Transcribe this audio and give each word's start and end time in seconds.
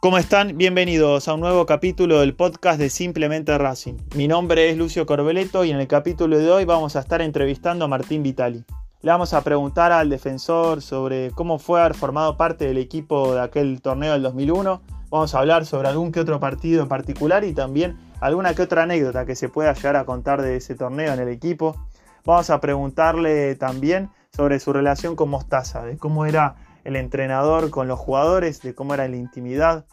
¿Cómo 0.00 0.16
están? 0.16 0.56
Bienvenidos 0.56 1.26
a 1.26 1.34
un 1.34 1.40
nuevo 1.40 1.66
capítulo 1.66 2.20
del 2.20 2.36
podcast 2.36 2.78
de 2.78 2.88
Simplemente 2.88 3.58
Racing. 3.58 3.96
Mi 4.14 4.28
nombre 4.28 4.70
es 4.70 4.76
Lucio 4.76 5.06
Corbeleto 5.06 5.64
y 5.64 5.72
en 5.72 5.80
el 5.80 5.88
capítulo 5.88 6.38
de 6.38 6.48
hoy 6.48 6.64
vamos 6.64 6.94
a 6.94 7.00
estar 7.00 7.20
entrevistando 7.20 7.84
a 7.84 7.88
Martín 7.88 8.22
Vitali. 8.22 8.64
Le 9.02 9.10
vamos 9.10 9.34
a 9.34 9.42
preguntar 9.42 9.90
al 9.90 10.08
defensor 10.08 10.82
sobre 10.82 11.32
cómo 11.32 11.58
fue 11.58 11.80
haber 11.80 11.94
formado 11.94 12.36
parte 12.36 12.66
del 12.66 12.78
equipo 12.78 13.34
de 13.34 13.40
aquel 13.40 13.82
torneo 13.82 14.12
del 14.12 14.22
2001. 14.22 14.80
Vamos 15.10 15.34
a 15.34 15.40
hablar 15.40 15.66
sobre 15.66 15.88
algún 15.88 16.12
que 16.12 16.20
otro 16.20 16.38
partido 16.38 16.80
en 16.84 16.88
particular 16.88 17.42
y 17.42 17.52
también 17.52 17.98
alguna 18.20 18.54
que 18.54 18.62
otra 18.62 18.84
anécdota 18.84 19.26
que 19.26 19.34
se 19.34 19.48
pueda 19.48 19.72
llegar 19.72 19.96
a 19.96 20.04
contar 20.04 20.42
de 20.42 20.54
ese 20.54 20.76
torneo 20.76 21.12
en 21.12 21.18
el 21.18 21.28
equipo. 21.28 21.74
Vamos 22.24 22.50
a 22.50 22.60
preguntarle 22.60 23.56
también 23.56 24.10
sobre 24.30 24.60
su 24.60 24.72
relación 24.72 25.16
con 25.16 25.28
Mostaza, 25.28 25.82
de 25.82 25.98
cómo 25.98 26.24
era 26.24 26.54
el 26.88 26.96
entrenador 26.96 27.68
con 27.68 27.86
los 27.86 27.98
jugadores, 27.98 28.62
de 28.62 28.74
cómo 28.74 28.94
era 28.94 29.06
la 29.06 29.16
intimidad. 29.16 29.84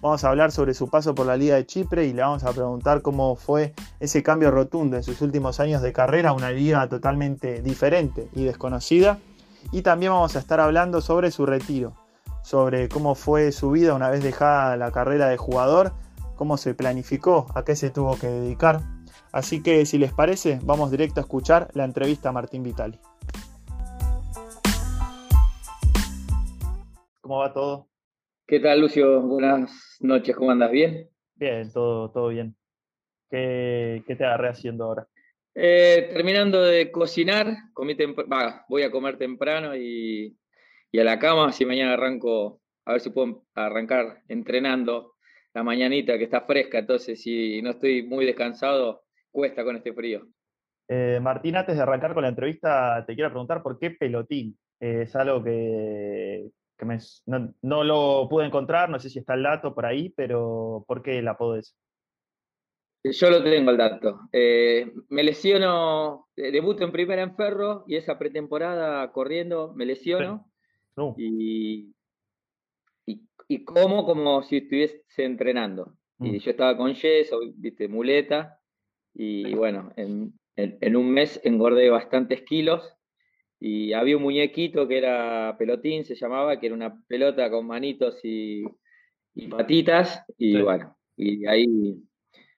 Vamos 0.00 0.22
a 0.22 0.28
hablar 0.28 0.52
sobre 0.52 0.72
su 0.72 0.88
paso 0.88 1.12
por 1.12 1.26
la 1.26 1.36
Liga 1.36 1.56
de 1.56 1.66
Chipre 1.66 2.06
y 2.06 2.12
le 2.12 2.22
vamos 2.22 2.44
a 2.44 2.52
preguntar 2.52 3.02
cómo 3.02 3.34
fue 3.34 3.74
ese 3.98 4.22
cambio 4.22 4.52
rotundo 4.52 4.96
en 4.96 5.02
sus 5.02 5.20
últimos 5.20 5.58
años 5.58 5.82
de 5.82 5.92
carrera, 5.92 6.32
una 6.32 6.52
liga 6.52 6.88
totalmente 6.88 7.60
diferente 7.60 8.28
y 8.34 8.44
desconocida. 8.44 9.18
Y 9.72 9.82
también 9.82 10.12
vamos 10.12 10.36
a 10.36 10.38
estar 10.38 10.60
hablando 10.60 11.00
sobre 11.00 11.32
su 11.32 11.44
retiro, 11.44 11.96
sobre 12.44 12.88
cómo 12.88 13.16
fue 13.16 13.50
su 13.50 13.72
vida 13.72 13.92
una 13.92 14.08
vez 14.08 14.22
dejada 14.22 14.76
la 14.76 14.92
carrera 14.92 15.26
de 15.26 15.36
jugador, 15.36 15.92
cómo 16.36 16.56
se 16.56 16.72
planificó, 16.74 17.48
a 17.56 17.64
qué 17.64 17.74
se 17.74 17.90
tuvo 17.90 18.16
que 18.16 18.28
dedicar. 18.28 18.80
Así 19.32 19.60
que 19.60 19.84
si 19.86 19.98
les 19.98 20.12
parece, 20.12 20.60
vamos 20.62 20.92
directo 20.92 21.18
a 21.18 21.22
escuchar 21.22 21.68
la 21.74 21.84
entrevista 21.84 22.28
a 22.28 22.32
Martín 22.32 22.62
Vitali. 22.62 23.00
¿Cómo 27.24 27.38
va 27.38 27.54
todo? 27.54 27.88
¿Qué 28.46 28.60
tal, 28.60 28.82
Lucio? 28.82 29.22
Buenas 29.22 29.96
noches, 30.00 30.36
¿cómo 30.36 30.50
andas? 30.50 30.70
¿Bien? 30.70 31.08
Bien, 31.36 31.72
todo, 31.72 32.10
todo 32.10 32.28
bien. 32.28 32.54
¿Qué, 33.30 34.04
te 34.06 34.24
agarré 34.26 34.48
haciendo 34.48 34.84
ahora? 34.84 35.08
Eh, 35.54 36.10
terminando 36.12 36.62
de 36.62 36.92
cocinar, 36.92 37.46
comí 37.72 37.96
voy 38.68 38.82
a 38.82 38.90
comer 38.90 39.16
temprano 39.16 39.74
y, 39.74 40.36
a 40.92 41.02
la 41.02 41.18
cama, 41.18 41.50
si 41.52 41.64
mañana 41.64 41.94
arranco, 41.94 42.60
a 42.84 42.92
ver 42.92 43.00
si 43.00 43.08
puedo 43.08 43.46
arrancar 43.54 44.20
entrenando 44.28 45.14
la 45.54 45.62
mañanita 45.62 46.18
que 46.18 46.24
está 46.24 46.42
fresca, 46.42 46.80
entonces 46.80 47.22
si 47.22 47.62
no 47.62 47.70
estoy 47.70 48.02
muy 48.02 48.26
descansado, 48.26 49.04
cuesta 49.30 49.64
con 49.64 49.76
este 49.76 49.94
frío. 49.94 50.26
Eh, 50.88 51.20
Martín, 51.22 51.56
antes 51.56 51.74
de 51.74 51.82
arrancar 51.82 52.12
con 52.12 52.24
la 52.24 52.28
entrevista, 52.28 53.02
te 53.06 53.14
quiero 53.14 53.30
preguntar 53.30 53.62
por 53.62 53.78
qué 53.78 53.92
pelotín. 53.92 54.58
Eh, 54.78 55.04
es 55.04 55.16
algo 55.16 55.42
que, 55.42 56.50
no, 57.62 57.84
lo 57.84 58.28
pude 58.28 58.46
encontrar, 58.46 58.90
no 58.90 58.98
sé 58.98 59.10
si 59.10 59.18
está 59.18 59.34
el 59.34 59.42
dato 59.42 59.74
por 59.74 59.86
ahí, 59.86 60.10
pero 60.10 60.84
¿por 60.86 61.02
qué 61.02 61.18
el 61.18 61.28
apodo 61.28 61.56
es? 61.56 61.76
Yo 63.04 63.30
lo 63.30 63.42
tengo 63.44 63.70
el 63.70 63.76
dato. 63.76 64.20
Eh, 64.32 64.90
me 65.10 65.22
lesiono, 65.22 66.28
eh, 66.36 66.50
debuto 66.50 66.84
en 66.84 66.92
primera 66.92 67.22
en 67.22 67.36
Ferro 67.36 67.84
y 67.86 67.96
esa 67.96 68.18
pretemporada 68.18 69.12
corriendo 69.12 69.74
me 69.74 69.84
lesiono. 69.84 70.50
Y, 71.18 71.92
y, 73.06 73.64
como 73.64 74.06
como 74.06 74.42
si 74.42 74.58
estuviese 74.58 75.04
entrenando. 75.18 75.96
Y 76.18 76.30
mm. 76.30 76.38
yo 76.38 76.50
estaba 76.50 76.76
con 76.76 76.94
yeso, 76.94 77.40
viste, 77.56 77.88
muleta. 77.88 78.58
Y 79.12 79.54
bueno, 79.54 79.92
en, 79.96 80.32
en 80.56 80.96
un 80.96 81.10
mes 81.10 81.40
engordé 81.44 81.90
bastantes 81.90 82.42
kilos 82.42 82.93
y 83.66 83.94
había 83.94 84.18
un 84.18 84.24
muñequito 84.24 84.86
que 84.86 84.98
era 84.98 85.56
pelotín, 85.58 86.04
se 86.04 86.14
llamaba, 86.14 86.60
que 86.60 86.66
era 86.66 86.74
una 86.74 87.02
pelota 87.08 87.50
con 87.50 87.66
manitos 87.66 88.20
y, 88.22 88.62
patitas, 89.48 90.22
y 90.36 90.60
bueno, 90.60 90.98
y 91.16 91.46
ahí 91.46 91.96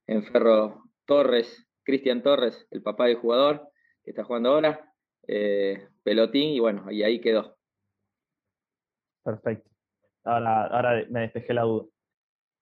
en 0.08 0.24
Ferro 0.24 0.82
Torres, 1.04 1.64
Cristian 1.84 2.24
Torres, 2.24 2.66
el 2.72 2.82
papá 2.82 3.06
del 3.06 3.18
jugador, 3.18 3.68
que 4.02 4.10
está 4.10 4.24
jugando 4.24 4.48
ahora, 4.48 4.92
eh, 5.28 5.86
pelotín, 6.02 6.54
y 6.54 6.58
bueno, 6.58 6.90
y 6.90 7.04
ahí 7.04 7.20
quedó. 7.20 7.56
Perfecto. 9.22 9.70
Ahora, 10.24 10.66
ahora 10.66 11.06
me 11.08 11.20
despejé 11.20 11.54
la 11.54 11.62
duda. 11.62 11.86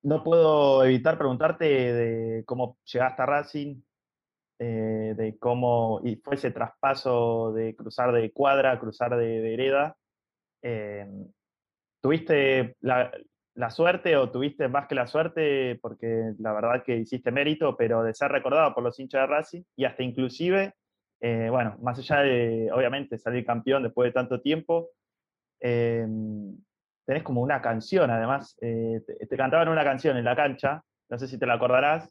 No 0.02 0.22
puedo 0.22 0.84
evitar 0.84 1.16
preguntarte 1.16 1.64
de 1.64 2.44
cómo 2.44 2.76
llegaste 2.84 3.22
a 3.22 3.26
Racing, 3.26 3.80
eh, 4.60 5.14
de 5.16 5.36
cómo 5.36 6.00
y 6.04 6.14
fue 6.14 6.36
ese 6.36 6.52
traspaso 6.52 7.52
de 7.52 7.74
cruzar 7.74 8.12
de 8.12 8.30
cuadra 8.30 8.78
cruzar 8.78 9.16
de 9.16 9.40
vereda. 9.40 9.96
Eh, 10.62 11.06
¿Tuviste 12.00 12.76
la, 12.80 13.10
suerte 13.70 14.16
o 14.16 14.30
tuviste 14.30 14.68
más 14.68 14.86
que 14.86 14.94
la 14.94 15.08
suerte, 15.08 15.78
porque 15.82 16.34
la 16.38 16.52
verdad 16.52 16.84
que 16.84 16.98
hiciste 16.98 17.32
mérito, 17.32 17.76
pero 17.76 18.04
de 18.04 18.14
ser 18.14 18.30
recordado 18.30 18.72
por 18.74 18.84
los 18.84 18.98
hinchas 19.00 19.22
de 19.22 19.26
Racing 19.26 19.62
y 19.74 19.86
hasta 19.86 20.04
inclusive, 20.04 20.74
eh, 21.20 21.48
bueno, 21.50 21.76
más 21.82 21.98
allá 21.98 22.20
de, 22.20 22.70
obviamente, 22.72 23.18
salir 23.18 23.44
campeón 23.44 23.82
después 23.82 24.08
de 24.08 24.12
tanto 24.12 24.40
tiempo, 24.40 24.90
tenés 25.58 27.22
como 27.24 27.40
una 27.40 27.60
canción, 27.60 28.10
además, 28.10 28.56
te, 28.60 29.36
cantaban 29.36 29.68
una 29.68 29.82
canción 29.82 30.16
en 30.16 30.24
la 30.24 30.36
cancha, 30.36 30.82
no 31.08 31.18
sé 31.18 31.26
si 31.26 31.38
te 31.38 31.46
la 31.46 31.54
acordarás, 31.54 32.10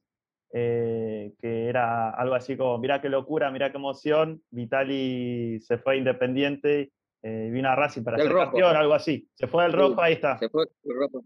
eh, 0.56 1.34
que 1.42 1.66
era 1.66 2.12
algo 2.12 2.36
así 2.36 2.56
como, 2.56 2.78
mira 2.78 3.02
qué 3.02 3.10
locura, 3.10 3.50
mira 3.50 3.72
qué 3.72 3.78
emoción, 3.78 4.40
Vitali 4.52 5.60
se 5.62 5.80
fue 5.80 5.98
independiente, 5.98 6.92
eh, 7.24 7.50
vino 7.52 7.70
a 7.70 7.76
Racing 7.76 8.04
para 8.04 8.20
ser 8.20 8.32
campeón, 8.32 8.76
algo 8.76 8.94
así. 8.94 9.28
Se 9.34 9.48
fue 9.48 9.64
al 9.64 9.74
rojo, 9.74 10.00
ahí 10.00 10.14
está. 10.14 10.38
Se 10.38 10.50
fue 10.50 10.68
rojo. 10.84 11.26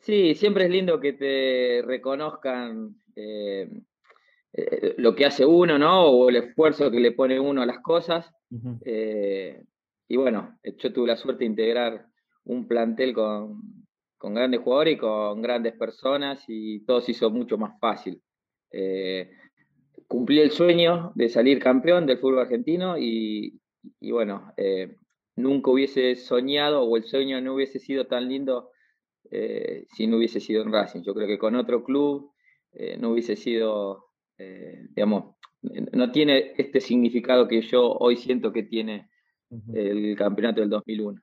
Sí, 0.00 0.34
siempre 0.34 0.64
es 0.64 0.70
lindo 0.70 1.00
que 1.00 1.14
te 1.14 1.82
reconozcan 1.86 2.94
eh, 3.16 3.70
lo 4.98 5.14
que 5.14 5.24
hace 5.24 5.46
uno, 5.46 5.78
¿no? 5.78 6.04
O 6.04 6.28
el 6.28 6.36
esfuerzo 6.36 6.90
que 6.90 7.00
le 7.00 7.12
pone 7.12 7.40
uno 7.40 7.62
a 7.62 7.66
las 7.66 7.80
cosas. 7.80 8.30
y 8.50 10.16
bueno, 10.16 10.58
yo 10.62 10.92
tuve 10.92 11.08
la 11.08 11.16
suerte 11.16 11.44
de 11.44 11.50
integrar 11.50 12.06
un 12.44 12.68
plantel 12.68 13.14
con, 13.14 13.79
con 14.20 14.34
grandes 14.34 14.60
jugadores 14.60 14.96
y 14.96 14.98
con 14.98 15.40
grandes 15.40 15.72
personas 15.72 16.44
y 16.46 16.84
todo 16.84 17.00
se 17.00 17.12
hizo 17.12 17.30
mucho 17.30 17.56
más 17.56 17.80
fácil. 17.80 18.20
Eh, 18.70 19.30
cumplí 20.06 20.40
el 20.40 20.50
sueño 20.50 21.12
de 21.14 21.30
salir 21.30 21.58
campeón 21.58 22.04
del 22.04 22.18
fútbol 22.18 22.40
argentino 22.40 22.98
y, 22.98 23.58
bueno, 24.02 24.52
eh, 24.58 24.94
nunca 25.36 25.70
hubiese 25.70 26.16
soñado 26.16 26.82
o 26.82 26.98
el 26.98 27.04
sueño 27.04 27.40
no 27.40 27.54
hubiese 27.54 27.78
sido 27.78 28.08
tan 28.08 28.28
lindo 28.28 28.68
eh, 29.30 29.86
si 29.96 30.06
no 30.06 30.18
hubiese 30.18 30.38
sido 30.38 30.60
en 30.64 30.72
Racing. 30.72 31.00
Yo 31.00 31.14
creo 31.14 31.26
que 31.26 31.38
con 31.38 31.56
otro 31.56 31.82
club 31.82 32.30
no 32.98 33.10
hubiese 33.12 33.36
sido, 33.36 34.10
digamos, 34.36 35.34
no 35.62 36.12
tiene 36.12 36.52
este 36.58 36.82
significado 36.82 37.48
que 37.48 37.62
yo 37.62 37.94
hoy 37.94 38.16
siento 38.16 38.52
que 38.52 38.64
tiene 38.64 39.08
el 39.72 40.14
campeonato 40.14 40.60
del 40.60 40.68
2001. 40.68 41.20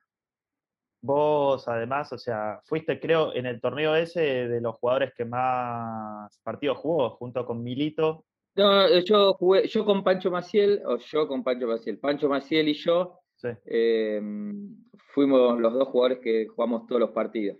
Vos, 1.00 1.68
además, 1.68 2.12
o 2.12 2.18
sea, 2.18 2.60
fuiste, 2.64 2.98
creo, 2.98 3.32
en 3.34 3.46
el 3.46 3.60
torneo 3.60 3.94
ese 3.94 4.48
de 4.48 4.60
los 4.60 4.76
jugadores 4.76 5.12
que 5.16 5.24
más 5.24 6.40
partidos 6.42 6.78
jugó, 6.78 7.10
junto 7.10 7.46
con 7.46 7.62
Milito. 7.62 8.24
No, 8.56 8.86
eh, 8.86 9.04
yo 9.04 9.34
jugué, 9.34 9.68
yo 9.68 9.84
con 9.84 10.02
Pancho 10.02 10.30
Maciel, 10.30 10.82
o 10.84 10.98
yo 10.98 11.28
con 11.28 11.44
Pancho 11.44 11.68
Maciel, 11.68 11.98
Pancho 11.98 12.28
Maciel 12.28 12.68
y 12.68 12.74
yo 12.74 13.20
em, 13.66 14.76
fuimos 15.14 15.60
los 15.60 15.72
dos 15.72 15.88
jugadores 15.88 16.18
que 16.18 16.48
jugamos 16.48 16.86
todos 16.86 17.00
los 17.00 17.10
partidos. 17.10 17.58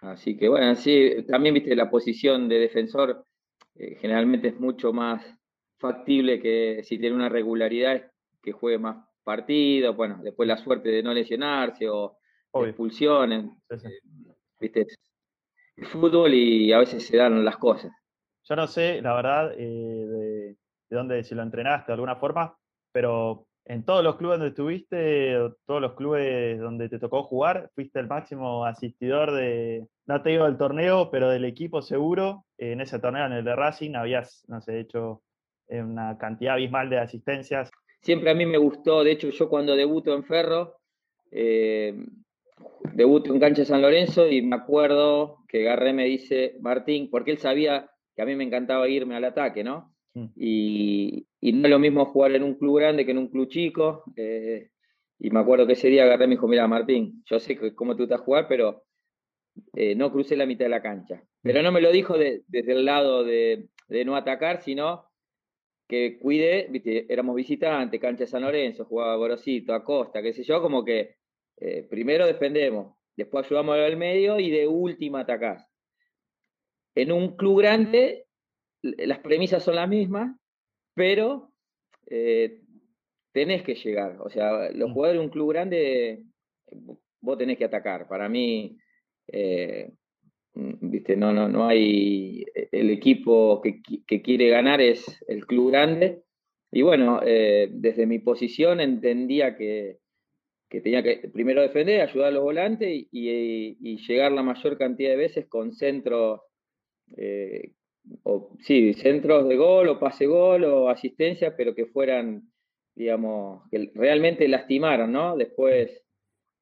Así 0.00 0.36
que 0.36 0.48
bueno, 0.48 0.74
sí, 0.74 1.24
también 1.28 1.54
viste 1.54 1.76
la 1.76 1.90
posición 1.90 2.48
de 2.48 2.58
defensor, 2.58 3.24
eh, 3.76 3.96
generalmente 4.00 4.48
es 4.48 4.58
mucho 4.58 4.92
más 4.92 5.22
factible 5.78 6.40
que 6.40 6.82
si 6.82 6.98
tiene 6.98 7.14
una 7.14 7.28
regularidad 7.28 8.10
que 8.42 8.52
juegue 8.52 8.78
más 8.78 9.06
partidos, 9.22 9.94
bueno, 9.94 10.18
después 10.22 10.48
la 10.48 10.56
suerte 10.56 10.88
de 10.88 11.02
no 11.02 11.14
lesionarse 11.14 11.88
o 11.88 12.18
expulsiones, 12.52 13.46
eh, 13.70 14.00
¿viste? 14.60 14.86
El 15.76 15.86
fútbol 15.86 16.34
y 16.34 16.72
a 16.72 16.78
veces 16.78 17.06
se 17.06 17.16
dan 17.16 17.44
las 17.44 17.56
cosas. 17.56 17.92
Yo 18.48 18.56
no 18.56 18.66
sé, 18.66 19.00
la 19.00 19.14
verdad, 19.14 19.52
eh, 19.56 19.66
de, 19.66 20.56
dónde, 20.90 21.22
si 21.24 21.34
lo 21.34 21.42
entrenaste 21.42 21.86
de 21.86 21.94
alguna 21.94 22.16
forma, 22.16 22.56
pero 22.92 23.46
en 23.64 23.84
todos 23.84 24.02
los 24.02 24.16
clubes 24.16 24.38
donde 24.38 24.50
estuviste, 24.50 25.36
todos 25.66 25.80
los 25.80 25.94
clubes 25.94 26.58
donde 26.58 26.88
te 26.88 26.98
tocó 26.98 27.22
jugar, 27.22 27.70
fuiste 27.74 28.00
el 28.00 28.08
máximo 28.08 28.64
asistidor 28.64 29.32
de, 29.32 29.86
no 30.06 30.22
te 30.22 30.30
digo 30.30 30.44
del 30.44 30.58
torneo, 30.58 31.10
pero 31.10 31.30
del 31.30 31.44
equipo 31.44 31.80
seguro. 31.80 32.44
En 32.58 32.80
ese 32.80 32.98
torneo, 32.98 33.26
en 33.26 33.32
el 33.32 33.44
de 33.44 33.54
Racing, 33.54 33.94
habías, 33.94 34.44
no 34.48 34.60
sé, 34.60 34.80
hecho 34.80 35.22
eh, 35.68 35.82
una 35.82 36.18
cantidad 36.18 36.54
abismal 36.54 36.90
de 36.90 36.98
asistencias. 36.98 37.70
Siempre 38.02 38.30
a 38.30 38.34
mí 38.34 38.46
me 38.46 38.58
gustó, 38.58 39.04
de 39.04 39.12
hecho 39.12 39.30
yo 39.30 39.48
cuando 39.48 39.76
debuto 39.76 40.12
en 40.14 40.24
Ferro, 40.24 40.80
debuto 42.94 43.32
en 43.32 43.40
cancha 43.40 43.64
San 43.64 43.82
Lorenzo 43.82 44.28
y 44.28 44.42
me 44.42 44.56
acuerdo 44.56 45.38
que 45.48 45.62
Garré 45.62 45.92
me 45.92 46.04
dice, 46.04 46.56
Martín, 46.60 47.08
porque 47.10 47.32
él 47.32 47.38
sabía 47.38 47.90
que 48.14 48.22
a 48.22 48.26
mí 48.26 48.36
me 48.36 48.44
encantaba 48.44 48.88
irme 48.88 49.16
al 49.16 49.24
ataque, 49.24 49.64
¿no? 49.64 49.94
Mm. 50.14 50.26
Y, 50.36 51.26
no 51.40 51.66
es 51.66 51.70
lo 51.70 51.78
mismo 51.78 52.04
jugar 52.06 52.32
en 52.32 52.42
un 52.42 52.54
club 52.54 52.78
grande 52.78 53.04
que 53.04 53.12
en 53.12 53.18
un 53.18 53.28
club 53.28 53.48
chico. 53.48 54.04
Eh, 54.16 54.70
y 55.18 55.30
me 55.30 55.40
acuerdo 55.40 55.66
que 55.66 55.74
ese 55.74 55.88
día 55.88 56.06
Garré 56.06 56.26
me 56.26 56.34
dijo, 56.34 56.48
mira 56.48 56.66
Martín, 56.66 57.22
yo 57.26 57.40
sé 57.40 57.58
cómo 57.74 57.96
tú 57.96 58.04
estás 58.04 58.20
a 58.20 58.24
jugar, 58.24 58.46
pero 58.48 58.84
eh, 59.74 59.94
no 59.94 60.10
crucé 60.12 60.36
la 60.36 60.46
mitad 60.46 60.64
de 60.64 60.70
la 60.70 60.82
cancha. 60.82 61.22
Pero 61.42 61.62
no 61.62 61.72
me 61.72 61.80
lo 61.80 61.90
dijo 61.90 62.16
desde 62.18 62.72
el 62.72 62.84
lado 62.84 63.24
de, 63.24 63.68
no 64.04 64.16
atacar, 64.16 64.62
sino 64.62 65.06
que 65.88 66.18
cuide, 66.18 66.68
viste, 66.70 67.12
éramos 67.12 67.34
visitantes, 67.34 68.00
cancha 68.00 68.24
de 68.24 68.30
San 68.30 68.42
Lorenzo, 68.42 68.84
jugaba 68.84 69.16
Gorosito, 69.16 69.74
Acosta, 69.74 70.22
qué 70.22 70.32
sé 70.32 70.44
yo, 70.44 70.62
como 70.62 70.84
que 70.84 71.16
eh, 71.60 71.86
primero 71.88 72.26
defendemos, 72.26 72.96
después 73.16 73.46
ayudamos 73.46 73.76
al 73.76 73.96
medio 73.96 74.38
y 74.38 74.50
de 74.50 74.66
última 74.66 75.20
atacás. 75.20 75.66
En 76.94 77.12
un 77.12 77.36
club 77.36 77.60
grande, 77.60 78.26
las 78.82 79.18
premisas 79.20 79.62
son 79.62 79.76
las 79.76 79.88
mismas, 79.88 80.36
pero 80.94 81.52
eh, 82.06 82.60
tenés 83.32 83.62
que 83.62 83.74
llegar. 83.74 84.16
O 84.20 84.30
sea, 84.30 84.70
los 84.70 84.90
mm. 84.90 84.92
jugadores 84.92 85.20
de 85.20 85.24
un 85.26 85.30
club 85.30 85.50
grande, 85.50 86.24
vos 87.20 87.38
tenés 87.38 87.58
que 87.58 87.64
atacar. 87.64 88.08
Para 88.08 88.28
mí, 88.28 88.76
eh, 89.28 89.92
mm, 90.54 90.90
viste, 90.90 91.16
no, 91.16 91.32
no, 91.32 91.48
no 91.48 91.66
hay. 91.66 92.44
El 92.72 92.90
equipo 92.90 93.60
que, 93.62 93.80
quiere 94.22 94.48
ganar 94.48 94.80
es 94.80 95.22
el 95.28 95.46
club 95.46 95.70
grande. 95.70 96.22
Y 96.72 96.82
bueno, 96.82 97.20
eh, 97.24 97.68
desde 97.72 98.06
mi 98.06 98.20
posición 98.20 98.80
entendía 98.80 99.56
que, 99.56 99.98
tenía 100.80 101.02
que 101.02 101.28
primero 101.32 101.62
defender, 101.62 102.00
ayudar 102.00 102.28
a 102.28 102.30
los 102.32 102.42
volantes 102.44 102.88
y, 103.10 103.96
llegar 104.06 104.32
la 104.32 104.42
mayor 104.42 104.78
cantidad 104.78 105.10
de 105.10 105.16
veces 105.16 105.46
con 105.48 105.72
centros, 105.72 106.40
eh, 107.16 107.72
sí, 108.60 108.94
centros 108.94 109.48
de 109.48 109.56
gol 109.56 109.88
o 109.88 109.98
pase 109.98 110.26
gol 110.26 110.64
o 110.64 110.88
asistencia, 110.88 111.56
pero 111.56 111.74
que 111.74 111.86
fueran 111.86 112.50
digamos, 112.94 113.62
que 113.70 113.90
realmente 113.94 114.46
lastimaron, 114.48 115.12
¿no? 115.12 115.36
Después, 115.36 116.02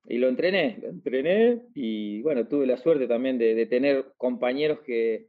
y 0.04 0.18
lo 0.18 0.28
entrené, 0.28 0.78
lo 0.80 0.88
entrené 0.88 1.62
y 1.74 2.22
bueno, 2.22 2.46
tuve 2.46 2.66
la 2.66 2.76
suerte 2.76 3.08
también 3.08 3.38
de, 3.38 3.66
tener 3.66 4.12
compañeros 4.16 4.80
que, 4.86 5.28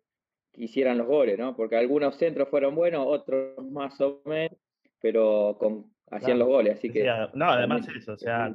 hicieran 0.54 0.98
los 0.98 1.08
goles, 1.08 1.40
¿no? 1.40 1.56
Porque 1.56 1.78
algunos 1.78 2.18
centros 2.18 2.50
fueron 2.50 2.76
buenos, 2.76 3.06
otros 3.08 3.58
más 3.72 4.00
o 4.02 4.22
menos, 4.26 4.58
pero 5.00 5.56
con, 5.58 5.94
hacían 6.12 6.40
los 6.40 6.48
goles, 6.48 6.78
así 6.78 6.92
que... 6.92 7.06
no, 7.34 7.46
además 7.46 7.88
eso, 7.96 8.14
o 8.14 8.18
sea, 8.18 8.54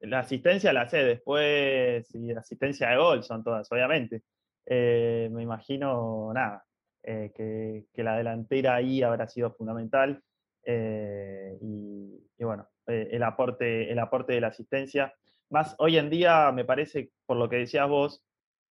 la 0.00 0.18
asistencia 0.20 0.72
la 0.72 0.88
sé 0.88 1.04
después, 1.04 2.12
y 2.14 2.32
asistencia 2.32 2.90
de 2.90 2.96
gol 2.96 3.22
son 3.22 3.44
todas, 3.44 3.70
obviamente. 3.70 4.22
Eh, 4.66 5.28
me 5.32 5.42
imagino, 5.42 6.32
nada, 6.32 6.64
eh, 7.02 7.32
que, 7.34 7.86
que, 7.92 8.02
la 8.02 8.16
delantera 8.16 8.76
ahí 8.76 9.02
habrá 9.02 9.28
sido 9.28 9.52
fundamental. 9.52 10.22
Eh, 10.64 11.58
y, 11.60 12.44
bueno, 12.44 12.68
eh, 12.86 13.08
el, 13.12 13.22
aporte, 13.22 13.90
el 13.90 13.98
aporte 13.98 14.34
de 14.34 14.40
la 14.40 14.48
asistencia. 14.48 15.14
Más 15.50 15.74
hoy 15.78 15.98
en 15.98 16.10
día, 16.10 16.50
me 16.52 16.64
parece, 16.64 17.10
por 17.26 17.36
lo 17.36 17.48
que 17.48 17.56
decías 17.56 17.88
vos, 17.88 18.24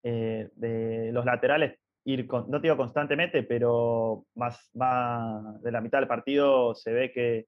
eh, 0.04 0.50
de 0.56 1.12
los 1.12 1.25
laterales 1.25 1.77
ir, 2.04 2.27
no 2.48 2.60
digo 2.60 2.77
constantemente, 2.77 3.44
pero 3.44 4.25
más, 4.36 4.72
más 4.74 5.62
de 5.62 5.72
la 5.72 5.81
mitad 5.81 6.00
del 6.00 6.07
partido 6.07 6.74
se 6.74 6.92
ve 6.92 7.12
que 7.12 7.45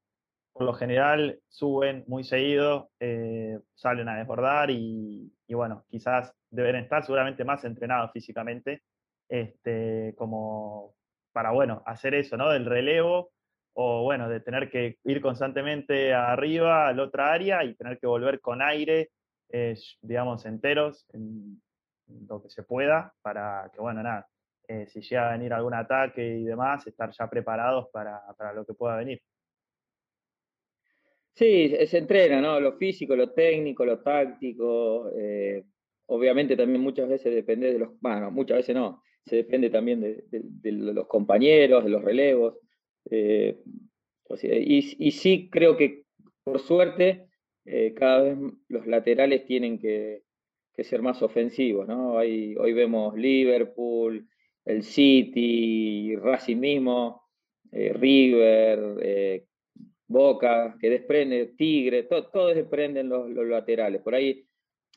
por 0.54 0.64
lo 0.64 0.74
general 0.74 1.40
suben 1.50 2.04
muy 2.08 2.24
seguido, 2.24 2.92
salen 3.74 4.08
a 4.08 4.18
desbordar 4.18 4.70
y, 4.70 5.34
bueno, 5.50 5.84
quizás 5.90 6.34
deben 6.52 6.76
estar 6.76 7.04
seguramente 7.04 7.44
más 7.44 7.66
entrenados 7.66 8.12
físicamente, 8.12 8.84
este, 9.28 10.14
como 10.16 10.94
para, 11.32 11.52
bueno, 11.52 11.82
hacer 11.86 12.14
eso, 12.14 12.38
¿no? 12.38 12.50
Del 12.50 12.66
relevo 12.66 13.34
o 13.74 14.04
bueno, 14.04 14.30
de 14.30 14.40
tener 14.40 14.70
que 14.70 15.00
ir 15.04 15.22
constantemente 15.22 16.14
arriba 16.14 16.88
a 16.88 16.94
la 16.94 17.04
otra 17.04 17.34
área 17.34 17.64
y 17.64 17.76
tener 17.76 18.00
que 18.00 18.08
volver 18.08 18.40
con 18.40 18.62
aire, 18.62 19.10
eh, 19.50 19.76
digamos, 20.02 20.46
enteros, 20.46 21.08
en, 21.14 21.62
lo 22.28 22.44
que 22.44 22.50
se 22.50 22.64
pueda, 22.64 23.14
para 23.22 23.72
que, 23.74 23.80
bueno, 23.82 24.04
nada, 24.04 24.28
eh, 24.68 24.86
si 24.88 25.02
llega 25.02 25.30
a 25.30 25.32
venir 25.32 25.54
algún 25.54 25.74
ataque 25.74 26.38
y 26.38 26.44
demás, 26.44 26.86
estar 26.86 27.10
ya 27.12 27.30
preparados 27.30 27.88
para, 27.92 28.22
lo 28.54 28.66
que 28.66 28.74
pueda 28.74 28.98
venir. 28.98 29.22
Sí, 31.36 31.74
se 31.88 31.98
entrena, 31.98 32.42
¿no? 32.42 32.60
Lo 32.60 32.74
físico, 32.78 33.16
lo 33.16 33.32
técnico, 33.32 33.86
lo 33.86 34.00
táctico. 34.02 35.10
Eh, 35.18 35.64
obviamente 36.08 36.56
también 36.56 36.82
muchas 36.82 37.10
veces 37.10 37.34
depende 37.34 37.74
de 37.74 37.80
los, 37.80 38.00
bueno, 38.02 38.30
muchas 38.30 38.58
veces 38.58 38.76
no, 38.76 39.02
se 39.26 39.38
depende 39.38 39.72
también 39.72 40.02
de 40.02 40.72
los 40.72 41.08
compañeros, 41.08 41.84
de 41.84 41.90
los 41.90 42.04
relevos. 42.04 42.58
Eh, 43.10 43.58
y, 44.42 45.12
sí 45.12 45.50
creo 45.52 45.76
que, 45.76 46.04
por 46.44 46.60
suerte, 46.60 47.28
eh, 47.66 47.94
cada 47.96 48.24
vez 48.24 48.38
los 48.68 48.86
laterales 48.86 49.46
tienen 49.46 49.80
que, 49.80 50.22
ser 50.84 51.02
más 51.02 51.22
ofensivos. 51.24 51.88
¿no? 51.88 52.14
Hoy, 52.14 52.74
vemos 52.74 53.16
Liverpool, 53.16 54.28
el 54.66 54.84
City, 54.84 56.16
Racing 56.16 56.58
mismo, 56.58 57.24
River, 57.72 59.44
Boca, 60.14 60.78
que 60.80 60.90
desprende, 60.90 61.54
Tigre, 61.58 62.04
todos 62.04 62.56
desprenden 62.56 63.10
los, 63.10 63.30
laterales. 63.30 64.02
Por 64.02 64.14
ahí, 64.14 64.46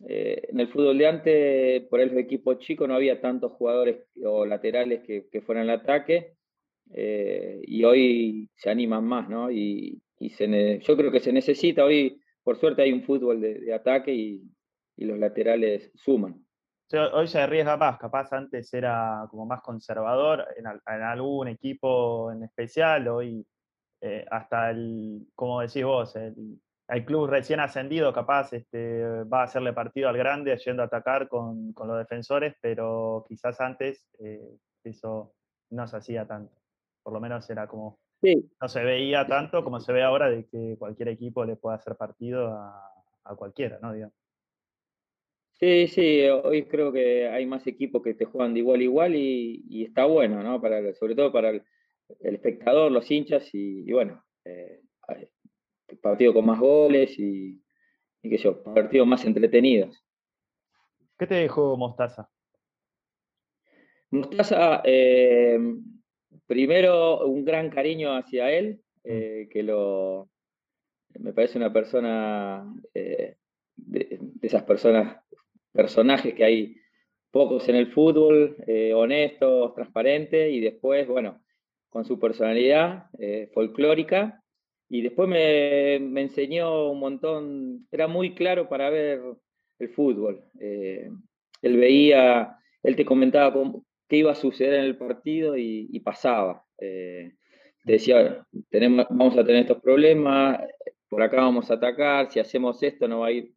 en 0.01 0.61
el 0.61 0.69
fútbol 0.69 0.99
de 0.99 1.07
antes, 1.07 1.83
por 1.89 2.01
el 2.01 2.17
equipo 2.19 2.55
chico, 2.55 2.87
no 2.87 2.95
había 2.95 3.21
tantos 3.21 3.53
jugadores 3.53 4.05
o 4.23 4.45
laterales 4.45 5.03
que, 5.05 5.41
fueran 5.41 5.71
al 5.71 5.81
ataque 5.81 6.35
eh, 6.93 7.61
y 7.65 7.83
hoy 7.85 8.51
se 8.55 8.71
animan 8.71 9.05
más, 9.05 9.29
¿no? 9.29 9.51
Y, 9.51 10.01
se 10.31 10.81
yo 10.81 10.97
creo 10.97 11.11
que 11.11 11.21
se 11.21 11.33
necesita, 11.33 11.85
hoy 11.85 12.21
por 12.43 12.59
suerte 12.59 12.83
hay 12.83 12.93
un 12.93 13.03
fútbol 13.03 13.41
de, 13.41 13.73
ataque 13.75 14.15
y, 14.15 14.43
los 14.99 15.19
laterales 15.19 15.91
suman. 15.95 16.43
Hoy 17.13 17.27
se 17.27 17.39
arriesga 17.39 17.77
más, 17.77 17.99
capaz 17.99 18.33
antes 18.33 18.73
era 18.73 19.27
como 19.31 19.45
más 19.45 19.61
conservador 19.61 20.47
en, 20.57 20.67
algún 21.03 21.49
equipo 21.49 22.31
en 22.33 22.45
especial, 22.45 23.09
hoy 23.09 23.45
eh, 24.01 24.25
hasta 24.31 24.71
el, 24.71 25.27
como 25.35 25.61
decís 25.61 25.85
vos, 25.85 26.17
el, 26.17 26.61
club 27.05 27.29
recién 27.29 27.61
ascendido 27.61 28.13
capaz 28.13 28.53
este, 28.53 29.03
va 29.25 29.41
a 29.41 29.45
hacerle 29.45 29.73
partido 29.73 30.09
al 30.09 30.17
grande 30.17 30.57
yendo 30.59 30.83
a 30.83 30.87
atacar 30.87 31.29
con, 31.29 31.75
los 31.77 31.99
defensores, 31.99 32.55
pero 32.61 33.25
quizás 33.29 33.61
antes 33.61 34.09
eh, 34.21 34.57
eso 34.85 35.35
no 35.71 35.87
se 35.89 35.97
hacía 35.97 36.27
tanto 36.27 36.55
por 37.07 37.13
lo 37.13 37.21
menos 37.21 37.49
era 37.51 37.69
como, 37.69 38.01
no 38.61 38.69
se 38.69 38.83
veía 38.83 39.29
tanto 39.29 39.63
como 39.63 39.79
se 39.79 39.93
ve 39.93 40.03
ahora 40.03 40.29
de 40.29 40.45
que 40.47 40.75
cualquier 40.77 41.11
equipo 41.11 41.45
le 41.45 41.55
pueda 41.55 41.77
hacer 41.77 41.95
partido 41.95 42.49
a, 42.49 43.37
cualquiera, 43.37 43.79
¿no? 43.81 43.93
Sí, 45.53 45.87
sí, 45.87 46.25
hoy 46.27 46.65
creo 46.65 46.93
que 46.93 47.29
hay 47.29 47.47
más 47.47 47.65
equipos 47.69 48.03
que 48.03 48.15
te 48.15 48.25
juegan 48.25 48.55
de 48.55 48.59
igual 48.59 48.81
a 48.81 48.83
igual 48.83 49.15
y, 49.15 49.85
está 49.85 50.05
bueno, 50.05 50.43
¿no? 50.43 50.61
Para, 50.61 50.93
sobre 50.95 51.15
todo 51.15 51.31
para 51.31 51.51
el, 51.51 51.63
espectador, 52.21 52.93
los 52.93 53.11
hinchas 53.11 53.49
y, 53.53 53.91
bueno, 53.93 54.25
eh, 54.45 54.81
partido 56.01 56.35
con 56.35 56.47
más 56.47 56.59
goles 56.59 57.19
y, 57.19 57.63
y 58.23 58.31
que 58.31 58.39
yo, 58.39 58.63
partidos 58.63 59.07
más 59.07 59.25
entretenidos. 59.25 60.05
¿Qué 61.19 61.27
te 61.27 61.35
dejó 61.37 61.77
Mostaza? 61.77 62.29
Mostaza, 64.11 64.83
eh, 64.85 65.59
primero, 66.47 67.27
un 67.27 67.45
gran 67.45 67.71
cariño 67.71 68.15
hacia 68.15 68.51
él, 68.53 68.83
mm. 69.05 69.09
eh, 69.11 69.49
que 69.51 69.63
lo, 69.63 70.29
me 71.19 71.33
parece 71.33 71.59
una 71.59 71.73
persona, 71.73 72.65
eh, 72.95 73.37
de, 73.77 74.21
esas 74.43 74.63
personas, 74.65 75.19
personajes 75.73 76.35
que 76.35 76.45
hay 76.45 76.77
pocos 77.31 77.69
en 77.69 77.77
el 77.77 77.93
fútbol, 77.93 78.57
honestos, 78.95 79.75
transparentes, 79.75 80.51
y 80.53 80.61
después, 80.61 81.07
bueno, 81.07 81.43
con 81.97 82.05
su 82.05 82.19
personalidad 82.19 83.07
folclórica, 83.55 84.43
y 84.91 85.01
después 85.01 85.31
me, 85.31 85.95
enseñó 86.21 86.91
un 86.91 87.01
montón, 87.01 87.89
era 87.91 88.07
muy 88.07 88.35
claro 88.35 88.69
para 88.69 88.91
ver 88.91 89.23
el 89.79 89.89
fútbol. 89.89 90.45
él 90.61 91.77
veía, 91.79 92.59
él 92.83 92.97
te 92.97 93.07
comentaba 93.07 93.51
cómo, 93.51 93.87
qué 94.11 94.19
iba 94.19 94.33
a 94.33 94.35
suceder 94.35 94.75
en 94.75 94.85
el 94.85 94.99
partido 94.99 95.57
y, 95.57 95.99
pasaba. 96.01 96.67
Eh, 96.77 97.33
decía, 97.83 98.47
tenemos, 98.69 99.07
vamos 99.09 99.39
a 99.39 99.45
tener 99.47 99.63
estos 99.63 99.81
problemas, 99.81 100.61
por 101.09 101.23
acá 101.23 101.39
vamos 101.39 101.71
a 101.71 101.75
atacar, 101.77 102.31
si 102.31 102.41
hacemos 102.41 102.83
esto 102.83 103.09
no 103.09 103.21
va 103.21 103.29
a 103.29 103.33
ir, 103.33 103.55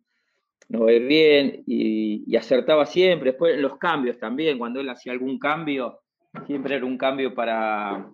no 0.69 0.85
va 0.85 0.91
a 0.91 0.93
ir 0.93 1.05
bien, 1.05 1.61
y, 1.67 2.33
acertaba 2.37 2.85
siempre. 2.85 3.31
Después 3.31 3.55
en 3.55 3.63
los 3.63 3.77
cambios 3.77 4.17
también, 4.17 4.57
cuando 4.57 4.79
él 4.79 4.87
hacía 4.87 5.11
algún 5.11 5.37
cambio, 5.39 5.99
siempre 6.45 6.75
era 6.77 6.85
un 6.85 6.97
cambio 6.97 7.35
para, 7.35 8.09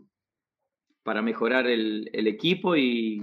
para 1.06 1.22
mejorar 1.22 1.68
el, 1.68 2.10
equipo 2.28 2.76
y, 2.76 3.22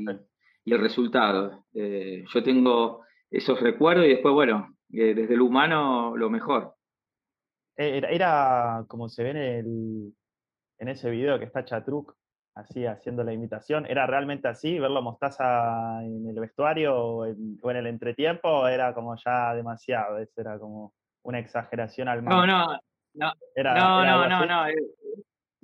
el 0.65 0.79
resultado. 0.79 1.65
Eh, 1.75 2.25
yo 2.33 2.43
tengo 2.43 3.05
esos 3.29 3.61
recuerdos 3.61 4.07
y 4.07 4.11
después, 4.11 4.33
bueno, 4.33 4.77
eh, 4.93 5.15
desde 5.15 5.37
lo 5.37 5.47
humano, 5.47 6.17
lo 6.17 6.31
mejor. 6.31 6.77
Eh, 7.77 8.01
era, 8.09 8.85
como 8.87 9.09
se 9.09 9.25
ve 9.25 9.31
en, 9.31 9.37
el, 9.37 10.15
en 10.79 10.89
ese 10.89 11.11
video 11.11 11.41
que 11.41 11.47
está 11.47 11.65
Chatruc, 11.65 12.15
así 12.55 12.87
haciendo 12.87 13.25
la 13.25 13.33
imitación. 13.33 13.85
¿Era 13.87 14.07
realmente 14.07 14.47
así? 14.47 14.79
¿Verlo 14.79 15.03
mostaza 15.03 16.05
en 16.05 16.29
el 16.29 16.39
vestuario 16.39 16.97
o 16.97 17.27
en, 17.27 17.77
el 17.77 17.87
entretiempo? 17.89 18.69
Era 18.69 18.95
como 18.95 19.17
ya 19.17 19.55
demasiado, 19.55 20.19
eso 20.19 20.41
era 20.41 20.57
como 20.61 20.95
una 21.23 21.41
exageración 21.41 22.07
al 22.07 22.23
mal. 22.23 22.47
No, 22.47 22.47
no, 22.47 22.79
no, 23.15 24.05
no, 24.05 24.29
no, 24.29 24.47
no, 24.47 24.69
eh, 24.69 24.75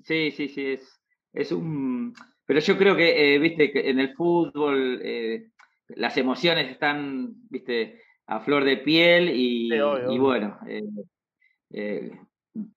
Sí, 0.03 0.31
sí, 0.31 0.49
sí, 0.49 0.73
es, 0.73 0.98
es 1.41 1.53
un... 1.53 2.15
Pero 2.45 2.61
yo 2.61 2.79
creo 2.79 2.97
que, 2.97 3.35
eh, 3.35 3.39
viste, 3.39 3.71
que 3.71 3.91
en 3.91 4.01
el 4.01 4.15
fútbol 4.15 5.01
eh, 5.03 5.51
las 5.89 6.17
emociones 6.17 6.71
están, 6.71 7.35
viste, 7.51 8.03
a 8.27 8.41
flor 8.41 8.65
de 8.65 8.79
piel 8.79 9.31
y, 9.35 9.71
bueno, 10.19 10.59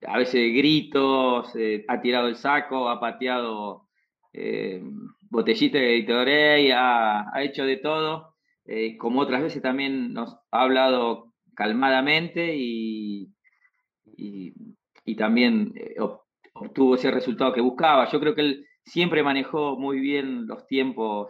a 0.08 0.18
veces 0.18 0.54
gritos, 0.54 1.54
ha 1.88 2.02
tirado 2.02 2.28
el 2.28 2.36
saco, 2.36 2.90
ha 2.90 3.00
pateado 3.00 3.88
botellita 5.30 5.78
de 5.78 6.02
Gatorade, 6.02 6.74
ha, 6.74 7.26
ha 7.34 7.44
hecho 7.44 7.66
de 7.66 7.78
todo, 7.78 8.36
como 8.98 9.22
otras 9.22 9.42
veces 9.42 9.62
también 9.62 10.14
nos 10.14 10.38
ha 10.52 10.62
hablado 10.64 11.32
calmadamente 11.56 12.56
y, 12.56 13.34
y, 14.18 15.16
también 15.16 15.74
eh, 15.76 15.96
obtuvo 16.62 16.96
ese 16.96 17.12
resultado 17.12 17.54
que 17.54 17.62
buscaba. 17.62 18.10
Yo 18.10 18.20
creo 18.20 18.36
que 18.36 18.42
él 18.42 18.66
siempre 18.86 19.24
manejó 19.24 19.78
muy 19.78 20.00
bien 20.00 20.48
los 20.48 20.66
tiempos 20.68 21.30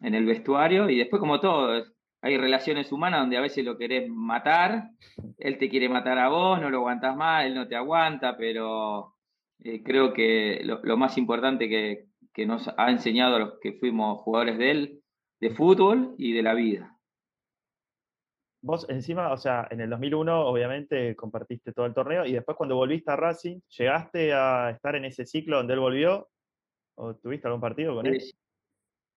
en 0.00 0.14
el 0.14 0.26
vestuario 0.26 0.90
y 0.90 0.98
después 0.98 1.20
como 1.20 1.40
todo, 1.40 1.84
hay 2.22 2.36
relaciones 2.36 2.90
humanas 2.90 3.20
donde 3.20 3.36
a 3.36 3.42
veces 3.42 3.64
lo 3.64 3.76
querés 3.76 4.08
matar, 4.08 4.90
él 5.38 5.58
te 5.58 5.68
quiere 5.68 5.88
matar 5.88 6.18
a 6.18 6.28
vos, 6.28 6.60
no 6.60 6.70
lo 6.70 6.78
aguantas 6.78 7.16
más, 7.16 7.44
él 7.44 7.54
no 7.54 7.68
te 7.68 7.76
aguanta, 7.76 8.36
pero 8.36 9.14
eh, 9.60 9.82
creo 9.82 10.12
que 10.12 10.60
lo, 10.64 10.96
más 10.96 11.18
importante 11.18 11.68
que, 11.68 12.06
que, 12.32 12.46
nos 12.46 12.68
ha 12.76 12.90
enseñado 12.90 13.36
a 13.36 13.38
los 13.40 13.52
que 13.60 13.74
fuimos 13.74 14.20
jugadores 14.22 14.58
de 14.58 14.70
él, 14.70 15.00
de 15.40 15.50
fútbol 15.50 16.14
y 16.18 16.32
de 16.32 16.42
la 16.42 16.54
vida. 16.54 16.93
Vos 18.66 18.86
encima, 18.88 19.30
o 19.30 19.36
sea, 19.36 19.68
en 19.70 19.82
el 19.82 19.90
2001 19.90 20.46
obviamente 20.46 21.14
compartiste 21.16 21.74
todo 21.74 21.84
el 21.84 21.92
torneo 21.92 22.24
y 22.24 22.32
después 22.32 22.56
cuando 22.56 22.76
volviste 22.76 23.10
a 23.10 23.16
Racing, 23.16 23.60
¿llegaste 23.68 24.32
a 24.32 24.70
estar 24.70 24.96
en 24.96 25.04
ese 25.04 25.26
ciclo 25.26 25.58
donde 25.58 25.74
él 25.74 25.80
volvió? 25.80 26.28
¿O 26.94 27.14
tuviste 27.14 27.46
algún 27.46 27.60
partido 27.60 27.94
con 27.94 28.06
él? 28.06 28.22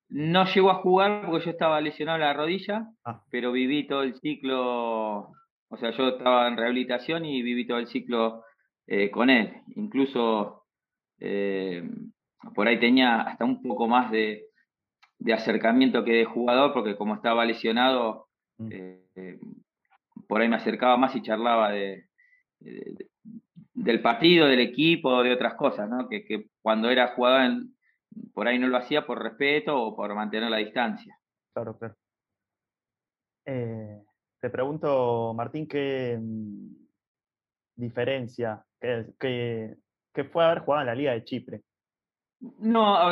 No 0.10 0.44
llegó 0.54 0.70
a 0.70 0.82
jugar 0.82 1.26
porque 1.26 1.46
yo 1.46 1.52
estaba 1.52 1.80
lesionado 1.80 2.18
en 2.18 2.26
la 2.26 2.34
rodilla, 2.34 2.90
ah. 3.06 3.24
pero 3.32 3.54
viví 3.54 3.88
todo 3.88 4.04
el 4.04 4.20
ciclo, 4.20 5.32
o 5.70 5.78
sea, 5.80 5.92
yo 5.92 6.10
estaba 6.10 6.50
en 6.50 6.58
rehabilitación 6.58 7.24
y 7.24 7.42
viví 7.42 7.66
todo 7.66 7.78
el 7.78 7.88
ciclo 7.88 8.44
eh, 8.86 9.10
con 9.10 9.30
él. 9.30 9.62
Incluso 9.78 10.66
eh, 11.22 11.90
por 12.54 12.68
ahí 12.68 12.82
tenía 12.82 13.22
hasta 13.22 13.46
un 13.46 13.62
poco 13.62 13.88
más 13.88 14.12
de, 14.12 14.48
de 15.20 15.34
acercamiento 15.34 16.04
que 16.04 16.12
de 16.12 16.26
jugador, 16.26 16.74
porque 16.74 16.98
como 16.98 17.16
estaba 17.16 17.46
lesionado, 17.46 18.27
Mm. 18.58 18.70
Eh, 18.72 19.40
por 20.28 20.42
ahí 20.42 20.50
me 20.50 20.56
acercaba 20.56 20.98
más 20.98 21.16
y 21.16 21.22
charlaba 21.22 21.72
de, 21.72 22.08
del 22.60 24.02
partido, 24.02 24.48
del 24.48 24.60
equipo, 24.60 25.22
de 25.24 25.34
otras 25.34 25.56
cosas, 25.56 25.90
¿no? 25.90 26.08
Que, 26.10 26.50
cuando 26.62 26.90
era 26.90 27.14
jugador 27.14 27.64
por 28.34 28.48
ahí 28.48 28.58
no 28.58 28.68
lo 28.68 28.78
hacía 28.78 29.06
por 29.06 29.22
respeto 29.22 29.80
o 29.80 29.96
por 29.96 30.14
mantener 30.16 30.50
la 30.50 30.58
distancia. 30.58 31.18
Claro, 31.54 31.78
claro. 31.78 31.96
Eh, 33.46 34.04
te 34.42 34.50
pregunto, 34.50 35.34
Martín, 35.36 35.68
¿qué 35.68 36.18
mm, 36.20 36.76
diferencia, 37.76 38.64
qué, 38.80 39.78
fue 40.32 40.44
haber 40.44 40.60
jugado 40.60 40.82
en 40.82 40.88
la 40.88 40.96
Liga 40.96 41.12
de 41.14 41.24
Chipre? 41.24 41.62
No, 42.60 43.10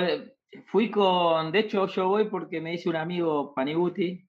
fui 0.68 0.90
con, 0.90 1.52
de 1.52 1.60
hecho 1.60 1.88
yo 1.88 2.10
voy 2.10 2.26
porque 2.30 2.62
me 2.62 2.72
dice 2.72 2.90
un 2.90 2.96
amigo 2.96 3.54
Paniguti, 3.54 4.25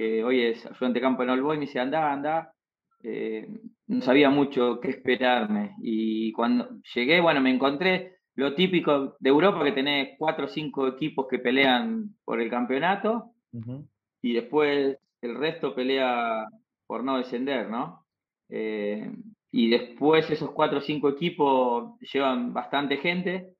que 0.00 0.24
hoy 0.24 0.40
es 0.40 0.64
ayudante 0.64 0.98
campo 0.98 1.22
en 1.22 1.28
All 1.28 1.42
Boy, 1.42 1.58
me 1.58 1.66
dice, 1.66 1.78
anda, 1.78 2.10
anda. 2.10 2.54
Eh, 3.02 3.46
no 3.88 4.00
sabía 4.00 4.30
mucho 4.30 4.80
qué 4.80 4.88
esperarme. 4.88 5.74
Y 5.82 6.32
cuando 6.32 6.80
llegué, 6.94 7.20
bueno, 7.20 7.42
me 7.42 7.50
encontré 7.50 8.20
lo 8.34 8.54
típico 8.54 9.16
de 9.20 9.28
Europa, 9.28 9.62
que 9.62 9.72
tenés 9.72 10.16
cuatro 10.18 10.46
o 10.46 10.48
cinco 10.48 10.88
equipos 10.88 11.26
que 11.28 11.38
pelean 11.38 12.14
por 12.24 12.40
el 12.40 12.48
campeonato, 12.48 13.32
y 14.22 14.32
después 14.32 14.96
el 15.20 15.34
resto 15.34 15.74
pelea 15.74 16.46
por 16.86 17.04
no 17.04 17.18
descender, 17.18 17.68
¿no? 17.68 18.06
Eh, 18.48 19.06
y 19.50 19.68
después 19.68 20.30
esos 20.30 20.52
cuatro 20.52 20.78
o 20.78 20.80
cinco 20.80 21.10
equipos 21.10 22.00
llevan 22.00 22.54
bastante 22.54 22.96
gente, 22.96 23.50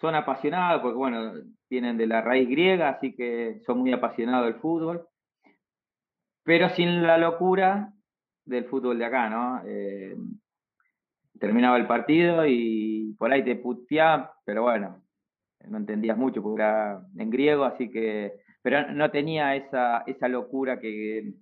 son 0.00 0.14
apasionados, 0.14 0.80
porque 0.80 0.96
bueno, 0.96 1.32
vienen 1.68 1.96
de 1.96 2.06
la 2.06 2.20
raíz 2.20 2.48
griega, 2.48 2.90
así 2.90 3.16
que 3.16 3.58
son 3.66 3.78
muy 3.78 3.92
apasionados 3.92 4.46
del 4.46 4.60
fútbol 4.60 5.08
pero 6.44 6.68
sin 6.70 7.02
la 7.02 7.18
locura 7.18 7.92
del 8.44 8.64
fútbol 8.64 8.98
de 8.98 9.04
acá, 9.04 9.28
¿no? 9.28 9.62
Eh, 9.64 10.16
terminaba 11.38 11.76
el 11.76 11.86
partido 11.86 12.46
y 12.46 13.14
por 13.18 13.32
ahí 13.32 13.44
te 13.44 13.56
puteaba, 13.56 14.34
pero 14.44 14.62
bueno, 14.62 15.02
no 15.68 15.78
entendías 15.78 16.16
mucho 16.16 16.42
porque 16.42 16.62
era 16.62 17.00
en 17.16 17.30
griego, 17.30 17.64
así 17.64 17.90
que, 17.90 18.34
pero 18.62 18.92
no 18.92 19.10
tenía 19.10 19.54
esa, 19.56 20.02
esa 20.06 20.28
locura 20.28 20.78
que, 20.80 21.32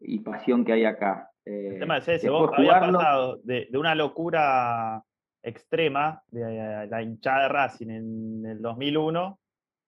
y 0.00 0.18
pasión 0.20 0.64
que 0.64 0.72
hay 0.72 0.84
acá. 0.84 1.30
el 1.44 1.78
tema 1.78 1.98
es 1.98 2.08
ese, 2.08 2.30
vos 2.30 2.50
habías 2.56 2.80
pasado 2.80 3.40
de, 3.44 3.68
una 3.74 3.94
locura 3.94 5.02
extrema 5.42 6.22
de 6.28 6.86
la 6.88 7.02
hinchada 7.02 7.42
de 7.42 7.48
Racing 7.48 7.90
en 7.90 8.46
el 8.46 8.62
2001, 8.62 9.38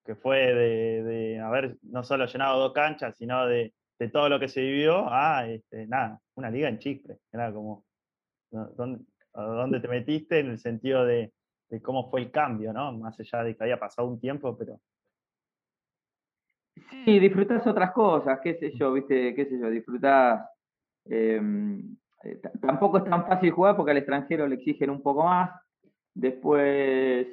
que 0.03 0.15
fue 0.15 0.53
de, 0.53 1.03
de 1.03 1.39
haber 1.39 1.77
no 1.83 2.03
solo 2.03 2.25
llenado 2.25 2.59
dos 2.59 2.73
canchas, 2.73 3.15
sino 3.17 3.45
de 3.47 3.73
de 3.99 4.09
todo 4.09 4.29
lo 4.29 4.39
que 4.39 4.47
se 4.47 4.61
vivió 4.61 5.11
a, 5.11 5.47
este, 5.47 5.87
nada, 5.87 6.19
una 6.35 6.49
liga 6.49 6.69
en 6.69 6.79
Chipre. 6.79 7.19
Era 7.31 7.53
como, 7.53 7.85
¿dónde, 8.51 9.05
¿dónde 9.33 9.79
te 9.79 9.87
metiste? 9.87 10.39
En 10.39 10.51
el 10.51 10.59
sentido 10.59 11.05
de, 11.05 11.31
cómo 11.81 12.09
fue 12.09 12.21
el 12.21 12.31
cambio, 12.31 12.73
¿no? 12.73 12.91
Más 12.93 13.19
allá 13.19 13.43
de 13.43 13.55
que 13.55 13.63
había 13.63 13.79
pasado 13.79 14.07
un 14.07 14.19
tiempo, 14.19 14.57
pero... 14.57 14.79
Sí, 17.05 17.19
disfrutás 17.19 17.65
otras 17.65 17.91
cosas, 17.91 18.39
qué 18.43 18.55
sé 18.55 18.73
yo, 18.77 18.93
viste, 18.93 19.33
qué 19.33 19.45
sé 19.45 19.59
yo, 19.59 19.69
disfrutás... 19.69 20.49
Em, 21.05 21.95
eh, 22.23 22.41
tampoco 22.59 22.97
es 22.97 23.03
tan 23.05 23.25
fácil 23.27 23.51
jugar 23.51 23.75
porque 23.75 23.91
al 23.91 23.97
extranjero 23.97 24.47
le 24.47 24.55
exigen 24.55 24.89
un 24.89 25.01
poco 25.01 25.23
más. 25.23 25.51
Después, 26.13 27.27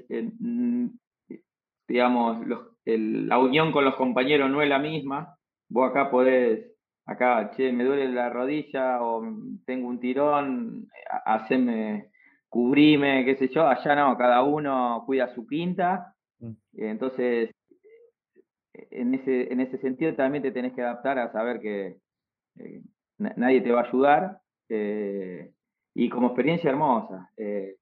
digamos, 1.88 2.47
la 2.85 3.38
unión 3.38 3.73
con 3.73 3.85
los 3.85 3.95
compañeros 3.95 4.50
no 4.50 4.61
es 4.61 4.69
la 4.69 4.81
misma 4.81 5.37
vos 5.73 5.91
acá 5.91 6.11
podés, 6.11 6.67
acá, 7.07 7.50
che, 7.57 7.73
me 7.73 7.85
duele 7.85 8.09
la 8.12 8.29
rodilla 8.29 9.02
o 9.02 9.23
tengo 9.64 9.88
un 9.88 9.99
tirón, 9.99 10.88
haceme, 11.25 12.11
cubrime, 12.49 13.25
qué 13.25 13.37
sé 13.37 13.49
yo, 13.49 13.67
allá 13.67 13.95
no, 13.97 14.17
cada 14.17 14.43
uno 14.43 15.02
cuida 15.07 15.35
su 15.35 15.47
quinta, 15.47 16.14
mm. 16.41 16.52
entonces 16.75 17.50
en 18.75 19.14
ese, 19.14 19.52
en 19.52 19.61
ese 19.61 19.79
sentido 19.79 20.14
también 20.14 20.43
te 20.43 20.52
tenés 20.52 20.73
que 20.75 20.83
adaptar 20.83 21.19
a 21.19 21.33
saber 21.33 21.61
que 21.61 21.97
eh, 22.59 22.83
nadie 23.19 23.62
te 23.62 23.73
va 23.73 23.81
a 23.81 23.88
ayudar 23.88 24.38
eh, 24.69 25.52
y 25.95 26.09
como 26.09 26.29
experiencia 26.29 26.71
hermosa, 26.71 27.31
eh, 27.37 27.76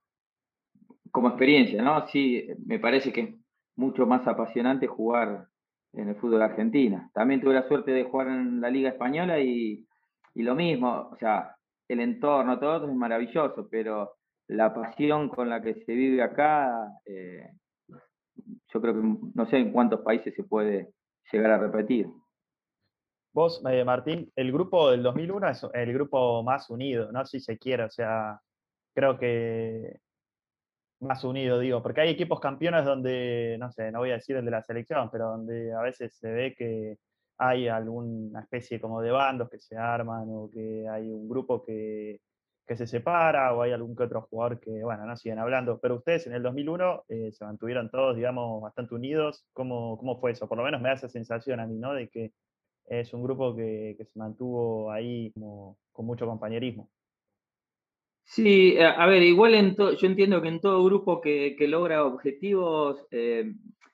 como 1.11 1.29
experiencia, 1.29 1.83
¿no? 1.83 2.07
Sí, 2.09 2.47
me 2.67 2.79
parece 2.79 3.13
que 3.13 3.21
es 3.21 3.35
mucho 3.77 4.07
más 4.07 4.27
apasionante 4.27 4.87
jugar 4.87 5.50
en 5.93 6.09
el 6.09 6.17
fútbol 6.17 6.43
argentino. 6.43 7.11
También 7.13 7.41
tuve 7.41 7.55
la 7.55 7.69
suerte 7.69 7.91
de 7.93 8.05
jugar 8.05 8.29
en 8.29 8.61
la 8.61 8.71
Liga 8.71 8.91
Española 8.91 9.39
y, 9.41 9.87
lo 10.35 10.55
mismo, 10.55 11.11
o 11.13 11.17
sea, 11.19 11.55
el 11.89 12.01
entorno, 12.01 12.59
todo 12.59 12.89
es 12.89 12.95
maravilloso, 12.95 13.69
pero 13.71 14.15
la 14.49 14.73
pasión 14.73 15.29
con 15.29 15.49
la 15.49 15.61
que 15.61 15.75
se 15.85 15.93
vive 15.93 16.23
acá, 16.23 16.89
eh, 17.05 17.51
yo 17.89 18.81
creo 18.81 18.95
que 18.95 19.19
no 19.35 19.47
sé 19.47 19.59
en 19.59 19.73
cuántos 19.73 20.01
países 20.01 20.35
se 20.35 20.45
puede 20.45 20.93
llegar 21.31 21.51
a 21.51 21.59
repetir. 21.59 22.09
Vos, 23.33 23.63
eh, 23.69 23.85
Martín, 23.85 24.31
el 24.35 24.51
grupo 24.51 24.91
del 24.91 25.03
2001 25.03 25.49
es 25.49 25.67
el 25.75 25.93
grupo 25.93 26.43
más 26.43 26.69
unido, 26.71 27.13
¿no? 27.13 27.25
Si 27.25 27.39
se 27.39 27.59
quiere, 27.59 27.85
o 27.85 27.91
sea, 27.91 28.41
creo 28.95 29.19
que 29.19 30.01
más 31.01 31.25
unido, 31.25 31.59
digo, 31.59 31.83
porque 31.83 32.03
hay 32.03 32.11
equipos 32.11 32.41
campeones 32.41 32.85
donde, 32.85 33.57
no 33.59 33.73
sé, 33.73 33.91
no 33.91 34.01
voy 34.01 34.11
a 34.11 34.15
decir 34.15 34.37
el 34.37 34.45
de 34.45 34.51
la 34.51 34.63
selección, 34.63 35.11
pero 35.11 35.29
donde 35.31 35.73
a 35.73 35.81
veces 35.81 36.15
se 36.15 36.31
ve 36.31 36.55
que 36.55 36.99
hay 37.39 37.69
alguna 37.69 38.41
especie 38.41 38.81
como 38.81 39.01
de 39.01 39.11
bandos 39.11 39.49
que 39.49 39.59
se 39.59 39.77
arman 39.77 40.27
o 40.29 40.51
que 40.51 40.87
hay 40.89 41.11
un 41.11 41.29
grupo 41.29 41.65
que, 41.65 42.21
se 42.69 42.87
separa 42.87 43.53
o 43.55 43.63
hay 43.63 43.73
algún 43.73 43.97
que 43.97 44.05
otro 44.05 44.23
jugador 44.31 44.61
que, 44.61 44.85
bueno, 44.85 45.05
no 45.05 45.17
siguen 45.17 45.41
hablando. 45.41 45.81
Pero 45.81 45.97
ustedes 45.97 46.27
en 46.29 46.35
el 46.35 46.43
2001 46.43 47.05
eh, 47.09 47.33
se 47.33 47.45
mantuvieron 47.45 47.91
todos, 47.91 48.15
digamos, 48.15 48.63
bastante 48.63 48.95
unidos. 48.95 49.45
¿Cómo, 49.53 49.99
¿Cómo 49.99 50.21
fue 50.21 50.33
eso? 50.33 50.49
Por 50.49 50.59
lo 50.59 50.65
menos 50.65 50.81
me 50.81 50.89
da 50.91 50.95
esa 50.95 51.09
sensación 51.09 51.59
a 51.59 51.67
mí, 51.67 51.79
¿no? 51.79 51.95
De 51.95 52.09
que 52.09 52.33
es 52.87 53.13
un 53.13 53.25
grupo 53.25 53.57
que, 53.57 53.97
que 53.99 54.05
se 54.05 54.19
mantuvo 54.19 54.93
ahí 54.93 55.33
como, 55.33 55.79
con 55.93 56.07
mucho 56.07 56.27
compañerismo. 56.27 56.89
Sí, 58.31 58.75
eh, 58.77 58.85
a 58.85 59.07
ver, 59.07 59.25
igual 59.25 59.77
yo 59.77 60.07
entiendo 60.07 60.41
que 60.41 60.47
en 60.47 60.61
todo 60.61 60.85
grupo 60.85 61.21
que, 61.21 61.57
logra 61.67 62.05
objetivos 62.05 63.05
eh, 63.11 63.53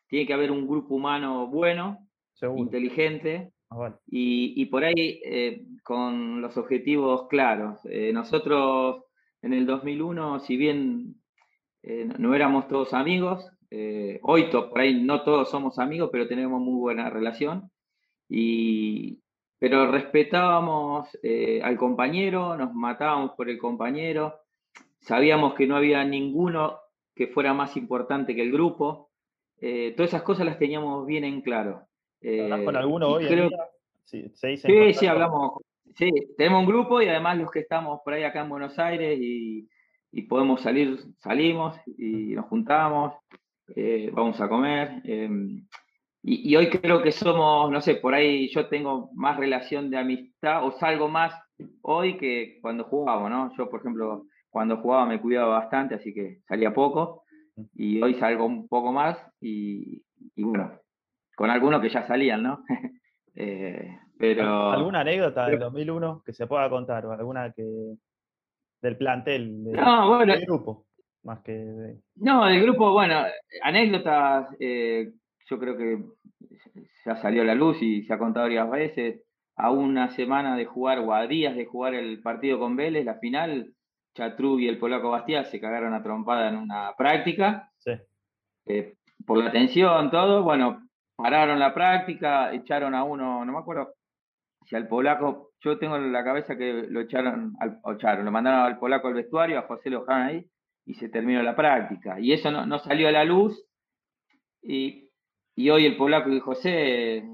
tiene 0.09 0.26
que 0.26 0.35
haber 0.35 0.50
un 0.50 0.69
grupo 0.69 0.95
humano 0.95 1.47
bueno, 1.47 2.07
inteligente, 2.55 3.55
Ah, 3.71 3.99
y, 4.07 4.66
por 4.66 4.85
ahí 4.85 5.21
eh, 5.25 5.64
con 5.83 6.43
los 6.43 6.55
objetivos 6.59 7.28
claros. 7.28 7.81
Eh, 7.87 8.12
nosotros 8.12 9.05
en 9.40 9.55
el 9.55 9.64
2001, 9.64 10.40
si 10.40 10.57
bien 10.59 11.16
no 12.19 12.35
éramos 12.35 12.69
todos 12.69 12.93
amigos, 12.93 13.49
hoy 14.23 14.50
por 14.50 14.81
ahí 14.81 15.02
no 15.02 15.23
todos 15.23 15.50
somos 15.50 15.78
amigos, 15.78 16.11
pero 16.12 16.28
tenemos 16.28 16.61
muy 16.61 16.78
buena 16.78 17.09
relación. 17.09 17.71
Y, 18.28 19.23
pero 19.59 19.91
respetábamos 19.91 21.09
al 21.63 21.77
compañero, 21.77 22.57
nos 22.57 22.75
matábamos 22.75 23.33
por 23.33 23.49
el 23.49 23.59
compañero, 23.59 24.41
sabíamos 25.01 25.55
que 25.55 25.67
no 25.67 25.77
había 25.77 26.05
ninguno 26.05 26.81
que 27.17 27.29
fuera 27.29 27.55
más 27.55 27.77
importante 27.77 28.35
que 28.35 28.43
el 28.43 28.53
grupo. 28.53 29.11
Eh, 29.59 29.95
todas 29.97 30.11
esas 30.11 30.23
cosas 30.23 30.45
las 30.47 30.59
teníamos 30.59 31.07
bien 31.07 31.25
en 31.25 31.41
claro. 31.41 31.87
Eh, 32.21 32.49
con 32.65 32.77
alguno 32.77 33.09
hoy? 33.09 33.27
Sí, 34.05 34.31
sí, 34.35 35.07
hablamos. 35.07 35.63
Sí, 35.95 36.11
tenemos 36.37 36.61
un 36.61 36.67
grupo 36.67 37.01
y 37.01 37.09
además 37.09 37.39
los 37.39 37.51
que 37.51 37.61
estamos 37.61 38.01
por 38.05 38.13
ahí 38.13 38.25
acá 38.25 38.43
en 38.43 38.51
Buenos 38.51 38.79
Aires 38.79 39.19
y, 39.21 39.67
podemos 40.29 40.63
salir, 40.63 40.99
salimos 41.19 41.77
y 41.99 42.35
nos 42.35 42.47
juntamos, 42.47 43.15
eh, 43.75 44.11
vamos 44.13 44.41
a 44.41 44.49
comer. 44.49 45.03
Y, 46.28 46.50
y, 46.50 46.56
hoy 46.56 46.68
creo 46.71 47.04
que 47.04 47.12
somos, 47.12 47.71
no 47.71 47.80
sé, 47.80 47.95
por 47.95 48.12
ahí 48.12 48.49
yo 48.49 48.66
tengo 48.66 49.11
más 49.14 49.37
relación 49.37 49.90
de 49.90 49.99
amistad 49.99 50.66
o 50.66 50.73
salgo 50.73 51.06
más 51.09 51.33
hoy 51.83 52.18
que 52.18 52.59
cuando 52.61 52.83
jugábamos, 52.83 53.30
¿no? 53.30 53.56
Yo, 53.56 53.71
por 53.71 53.78
ejemplo, 53.78 54.26
cuando 54.50 54.78
jugaba 54.78 55.06
me 55.06 55.21
cuidaba 55.21 55.59
bastante, 55.59 55.95
así 55.95 56.12
que 56.12 56.40
salía 56.49 56.75
poco. 56.75 57.23
Y 57.75 58.02
hoy 58.02 58.14
salgo 58.14 58.45
un 58.45 58.66
poco 58.66 58.92
más 58.92 59.16
y, 59.40 60.02
bueno, 60.37 60.80
con 61.37 61.49
algunos 61.49 61.80
que 61.80 61.90
ya 61.90 62.06
salían, 62.06 62.42
¿no? 62.42 62.64
Eh, 63.38 63.99
pero... 64.18 64.71
¿Alguna 64.71 65.00
anécdota 65.00 65.47
del 65.47 65.59
2001 65.59 66.23
que 66.25 66.33
se 66.33 66.47
pueda 66.47 66.71
contar 66.71 67.04
o 67.04 67.12
alguna 67.12 67.52
que 67.52 67.62
del 68.80 68.97
plantel, 68.97 69.62
del, 69.62 70.47
grupo? 70.47 70.87
Más 71.23 71.40
que 71.40 71.99
No, 72.14 72.47
del 72.47 72.62
grupo, 72.62 72.92
bueno, 72.92 73.25
anécdotas, 73.62 74.49
eh, 74.59 75.12
yo 75.47 75.59
creo 75.59 75.76
que 75.76 76.05
ya 77.05 77.17
salió 77.17 77.43
a 77.43 77.47
la 77.47 77.55
luz 77.55 77.81
y 77.83 78.03
se 78.03 78.12
ha 78.12 78.19
contado 78.19 78.47
varias 78.47 78.71
veces. 78.71 79.23
A 79.59 79.71
una 79.71 80.11
semana 80.11 80.55
de 80.55 80.67
jugar 80.67 80.99
o 80.99 81.15
a 81.15 81.26
días 81.26 81.57
de 81.57 81.65
jugar 81.65 81.95
el 81.95 82.21
partido 82.21 82.59
con 82.59 82.76
Vélez, 82.76 83.07
la 83.07 83.15
final, 83.15 83.73
Chatru 84.15 84.59
y 84.59 84.69
el 84.69 84.79
polaco 84.79 85.11
Bastia 85.11 85.45
se 85.45 85.61
cagaron 85.61 85.95
a 85.95 86.03
trompada 86.03 86.50
en 86.50 86.57
una 86.57 86.95
práctica. 86.97 87.71
Sí. 87.79 87.93
Eh, 88.67 88.97
por 89.25 89.43
la 89.43 89.50
tensión, 89.50 90.11
todo. 90.11 90.43
Bueno, 90.43 90.87
pararon 91.17 91.59
la 91.59 91.73
práctica, 91.73 92.53
echaron 92.53 92.95
a 92.95 93.05
uno, 93.05 93.45
no 93.45 93.53
me 93.53 93.59
acuerdo 93.59 93.95
si 94.67 94.75
al 94.75 94.88
polaco, 94.88 95.53
yo 95.61 95.79
tengo 95.79 95.97
en 95.97 96.12
la 96.12 96.25
cabeza 96.25 96.57
que 96.57 96.87
lo 96.88 97.00
echaron, 97.00 97.55
al, 97.61 97.81
echaron, 97.95 98.25
lo 98.25 98.33
mandaron 98.33 98.61
al 98.61 98.79
polaco 98.79 99.09
al 99.09 99.15
vestuario, 99.15 99.59
a 99.59 99.62
José 99.62 99.91
lo 99.91 100.00
dejaron 100.00 100.23
ahí 100.23 100.50
y 100.85 100.95
se 100.95 101.09
terminó 101.09 101.43
la 101.43 101.55
práctica. 101.55 102.19
Y 102.21 102.33
eso 102.33 102.50
no, 102.50 102.79
salió 102.81 103.09
a 103.09 103.12
la 103.12 103.25
luz. 103.25 103.65
Y, 104.62 105.06
hoy 105.71 105.87
el 105.87 105.97
polaco 105.97 106.31
y 106.31 106.41
José 106.41 107.25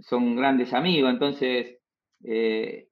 son 0.00 0.36
grandes 0.36 0.72
amigos, 0.72 1.10
entonces 1.10 1.78
eh, 2.24 2.88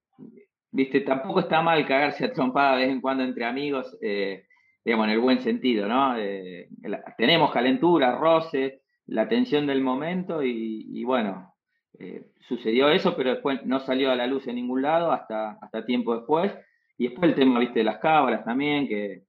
viste, 0.73 1.01
tampoco 1.01 1.41
está 1.41 1.63
mal 1.63 1.87
cagarse 1.87 2.25
a 2.25 2.33
trompada 2.33 2.77
de 2.77 2.85
vez 2.85 2.93
en 2.93 3.01
cuando 3.01 3.25
entre 3.25 3.45
amigos, 3.45 3.97
eh, 4.01 4.45
digamos, 4.85 5.07
en 5.07 5.13
el 5.13 5.21
buen 5.21 5.41
sentido, 5.41 5.89
¿no? 5.89 6.17
Eh, 6.17 6.69
tenemos 7.17 7.53
calentura, 7.53 8.17
roce, 8.17 8.83
la 9.07 9.29
tensión 9.29 9.67
del 9.67 9.83
momento 9.83 10.43
y, 10.43 11.03
bueno, 11.05 11.55
eh, 11.99 12.27
sucedió 12.49 12.89
eso, 12.91 13.17
pero 13.17 13.31
después 13.31 13.65
no 13.67 13.81
salió 13.81 14.11
a 14.11 14.17
la 14.17 14.27
luz 14.27 14.47
en 14.47 14.55
ningún 14.55 14.83
lado 14.83 15.11
hasta, 15.11 15.59
hasta 15.61 15.85
tiempo 15.85 16.15
después. 16.15 16.53
Y 16.97 17.09
después 17.09 17.31
el 17.31 17.35
tema, 17.35 17.59
viste, 17.59 17.81
de 17.81 17.85
las 17.85 17.99
cábalas 17.99 18.45
también, 18.45 18.87
que 18.87 19.25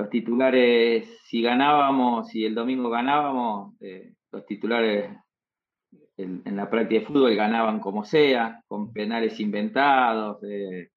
los 0.00 0.10
titulares, 0.10 1.20
si 1.24 1.42
ganábamos, 1.42 2.28
si 2.28 2.44
el 2.44 2.54
domingo 2.54 2.88
ganábamos, 2.88 3.74
los 4.32 4.46
titulares 4.46 5.10
en, 6.16 6.56
la 6.56 6.68
práctica 6.70 7.00
de 7.00 7.06
fútbol 7.06 7.34
ganaban 7.34 7.80
como 7.80 8.04
sea, 8.04 8.62
con 8.66 8.92
penales 8.92 9.38
inventados, 9.40 10.42
eh, 10.44 10.90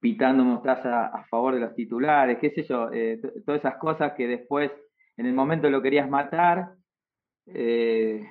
pitando 0.00 0.44
mostaza 0.44 1.06
a 1.06 1.24
favor 1.24 1.54
de 1.54 1.60
los 1.60 1.74
titulares, 1.74 2.38
qué 2.38 2.50
sé 2.50 2.62
yo, 2.64 2.90
eh, 2.92 3.20
todas 3.44 3.60
esas 3.60 3.76
cosas 3.76 4.12
que 4.14 4.26
después 4.26 4.70
en 5.16 5.26
el 5.26 5.34
momento 5.34 5.70
lo 5.70 5.82
querías 5.82 6.08
matar. 6.08 6.74
Eh, 7.46 8.24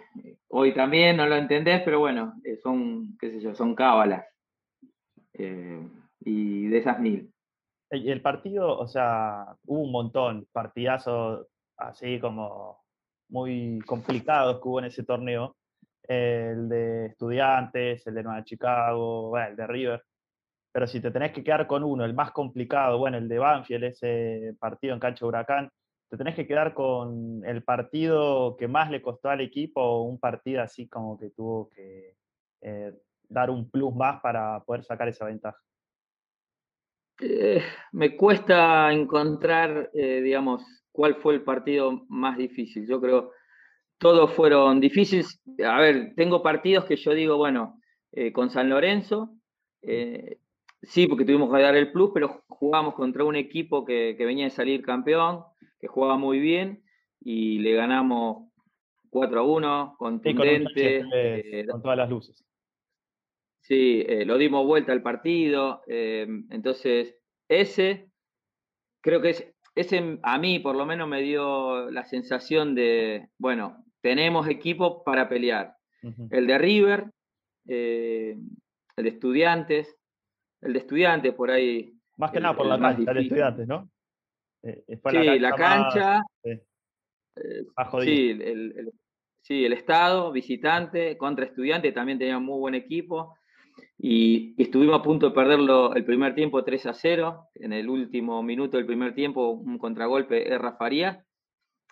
hoy 0.50 0.74
también 0.74 1.17
no 1.17 1.26
lo 1.28 1.36
entendés, 1.36 1.82
pero 1.84 2.00
bueno, 2.00 2.34
son, 2.63 3.17
qué 3.19 3.32
sé 3.32 3.41
yo, 3.41 3.54
son 3.56 3.76
cábalas. 3.76 4.26
y 6.24 6.67
de 6.67 6.78
esas 6.78 7.00
mil. 7.00 7.32
El 7.91 8.21
partido, 8.21 8.80
o 8.80 8.88
sea, 8.88 9.56
hubo 9.65 9.82
un 9.82 9.91
montón, 9.91 10.47
partidazos 10.54 11.45
así 11.77 12.19
como 12.19 12.80
muy 13.30 13.80
complicados 13.86 14.62
que 14.62 14.67
hubo 14.67 14.80
en 14.80 14.86
ese 14.86 15.04
torneo 15.04 15.58
el 16.04 16.69
de 16.69 17.08
Estudiantes, 17.08 18.06
el 18.08 18.15
de 18.15 18.23
Nueva 18.23 18.43
Chicago, 18.43 19.38
el 19.38 19.56
de 19.56 19.67
River. 19.67 20.04
Pero 20.71 20.88
si 20.88 21.01
te 21.01 21.12
tenés 21.12 21.34
que 21.34 21.43
quedar 21.43 21.67
con 21.67 21.84
uno, 21.84 22.06
el 22.06 22.13
más 22.13 22.32
complicado, 22.32 22.97
bueno, 22.97 23.17
el 23.17 23.27
de 23.27 23.39
Banfield, 23.39 23.84
ese 23.84 24.56
partido 24.60 24.93
en 24.93 24.99
cancha 24.99 25.25
Huracán, 25.25 25.69
te 26.10 26.17
tenés 26.17 26.36
que 26.36 26.47
quedar 26.47 26.73
con 26.73 27.41
el 27.45 27.63
partido 27.63 28.56
que 28.58 28.67
más 28.67 28.89
le 28.89 29.01
costó 29.01 29.30
al 29.30 29.41
equipo 29.41 30.04
un 30.04 30.19
partido 30.19 30.62
así 30.62 30.88
como 30.88 31.17
que 31.17 31.30
tuvo 31.32 31.69
que 31.69 32.15
eh, 32.62 32.93
dar 33.30 33.49
un 33.49 33.69
plus 33.69 33.93
más 33.95 34.21
para 34.21 34.62
poder 34.63 34.84
sacar 34.84 35.08
esa 35.08 35.25
ventaja. 35.25 35.60
Eh, 37.22 37.64
me 37.92 38.16
cuesta 38.18 38.92
encontrar, 38.92 39.92
eh, 39.94 40.22
digamos, 40.22 40.64
cuál 40.92 41.16
fue 41.16 41.36
el 41.36 41.44
partido 41.44 42.06
más 42.10 42.38
difícil. 42.38 42.88
Yo 42.88 43.00
creo 43.00 43.32
todos 44.02 44.34
fueron 44.34 44.82
difíciles. 44.82 45.40
A 45.64 45.80
ver, 45.80 46.14
tengo 46.16 46.42
partidos 46.42 46.86
que 46.86 46.96
yo 46.96 47.14
digo, 47.14 47.38
bueno, 47.38 47.80
eh, 48.12 48.34
con 48.34 48.50
San 48.50 48.68
Lorenzo, 48.68 49.36
eh, 49.84 50.40
sí, 50.82 51.06
porque 51.06 51.24
tuvimos 51.24 51.54
que 51.56 51.62
dar 51.62 51.76
el 51.76 51.92
plus, 51.92 52.10
pero 52.12 52.44
jugamos 52.48 52.96
contra 52.96 53.24
un 53.24 53.36
equipo 53.36 53.86
que, 53.86 54.16
venía 54.18 54.46
de 54.46 54.50
salir 54.50 54.82
campeón, 54.82 55.44
que 55.80 55.88
jugaba 55.88 56.18
muy 56.18 56.40
bien, 56.40 56.84
y 57.20 57.60
le 57.60 57.74
ganamos 57.74 58.50
4 59.12 59.40
a 59.40 59.44
1, 59.44 59.96
contundente. 60.00 61.04
Eh, 61.14 61.68
con, 61.70 61.84
todas 61.84 61.98
las 61.98 62.10
luces. 62.10 62.44
Sí, 63.62 64.04
lo 64.26 64.38
dimos 64.38 64.65
vuelta 64.65 64.91
al 64.91 65.02
partido. 65.02 65.84
entonces, 65.88 67.15
ese 67.47 68.12
creo 69.02 69.21
que 69.21 69.30
es, 69.32 69.54
ese 69.76 70.19
a 70.24 70.38
mí 70.38 70.60
por 70.60 70.76
lo 70.76 70.86
menos 70.86 71.08
me 71.08 71.21
dio 71.21 71.89
la 71.91 72.06
sensación 72.06 72.76
de, 72.76 73.30
bueno, 73.38 73.84
tenemos 74.02 74.47
equipo 74.47 75.04
para 75.04 75.28
pelear. 75.28 75.76
El 76.32 76.47
de 76.47 76.58
River, 76.58 77.12
eh, 77.67 78.36
el 78.95 79.04
de 79.04 79.10
Estudiantes, 79.10 79.95
el 80.62 80.74
de 80.74 80.80
Estudiantes 80.80 81.34
por 81.34 81.52
ahí. 81.52 81.93
Más 82.17 82.32
que 82.32 82.39
nada 82.39 82.56
por 82.56 82.65
la 82.65 82.80
cancha, 82.80 83.12
el 83.12 83.17
de 83.17 83.21
Estudiantes, 83.21 83.67
¿no? 83.67 83.89
Eh, 84.63 84.84
sí, 84.88 85.39
la 85.39 85.52
cancha. 85.54 86.21
Eh, 86.43 86.63
sí, 88.02 88.30
el, 88.32 88.91
sí, 89.41 89.63
el 89.63 89.74
Estado, 89.74 90.32
visitante, 90.32 91.17
contra 91.17 91.45
Estudiantes, 91.45 91.93
también 91.93 92.17
tenía 92.17 92.39
muy 92.39 92.60
buen 92.60 92.76
equipo. 92.76 93.38
Y, 94.04 94.56
estuvimos 94.58 95.00
a 95.00 95.04
punto 95.04 95.30
de 95.30 95.36
perderlo 95.36 95.94
el 95.94 96.04
primer 96.04 96.34
tiempo 96.34 96.64
3 96.64 96.88
a 96.88 96.94
0. 96.94 97.50
En 97.54 97.72
el 97.72 97.88
último 97.88 98.42
minuto 98.42 98.78
del 98.78 98.88
primer 98.88 99.14
tiempo, 99.14 99.52
un 99.52 99.78
contragolpe 99.78 100.44
de 100.50 100.60
Faría 100.80 101.24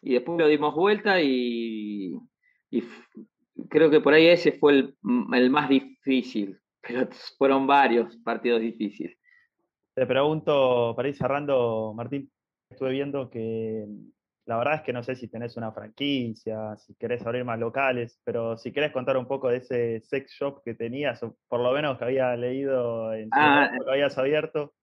y 0.01 0.13
después 0.13 0.39
lo 0.39 0.47
dimos 0.47 0.73
vuelta 0.73 1.21
y, 1.21 2.17
creo 3.69 3.91
que 3.91 4.01
por 4.01 4.13
ahí 4.13 4.27
ese 4.27 4.53
fue 4.53 4.73
el, 4.73 5.49
más 5.51 5.69
difícil, 5.69 6.57
pero 6.81 7.07
fueron 7.37 7.67
varios 7.67 8.17
partidos 8.17 8.61
difíciles. 8.61 9.15
Te 9.93 10.07
pregunto, 10.07 10.93
para 10.95 11.09
ir 11.09 11.15
cerrando, 11.15 11.93
Martín, 11.95 12.31
estuve 12.71 12.91
viendo 12.91 13.29
que 13.29 13.85
la 14.49 14.57
verdad 14.57 14.73
es 14.77 14.81
que 14.81 14.93
no 14.93 15.03
sé 15.03 15.15
si 15.15 15.27
tenés 15.27 15.57
una 15.57 15.71
franquicia, 15.71 16.75
si 16.77 16.95
querés 16.95 17.23
abrir 17.23 17.45
más 17.45 17.59
locales, 17.59 18.19
pero 18.25 18.57
si 18.57 18.71
querés 18.71 18.91
contar 18.91 19.15
un 19.15 19.27
poco 19.27 19.49
de 19.49 19.57
ese 19.57 20.01
sex 20.01 20.31
shop 20.31 20.63
que 20.65 20.73
tenías, 20.73 21.21
o 21.21 21.37
por 21.47 21.59
lo 21.59 21.71
menos 21.71 21.99
que 21.99 22.05
había 22.05 22.35
leído 22.35 23.13
en 23.13 23.29
ah, 23.31 23.69
que 23.71 23.91
habías 23.91 24.17
abierto. 24.17 24.73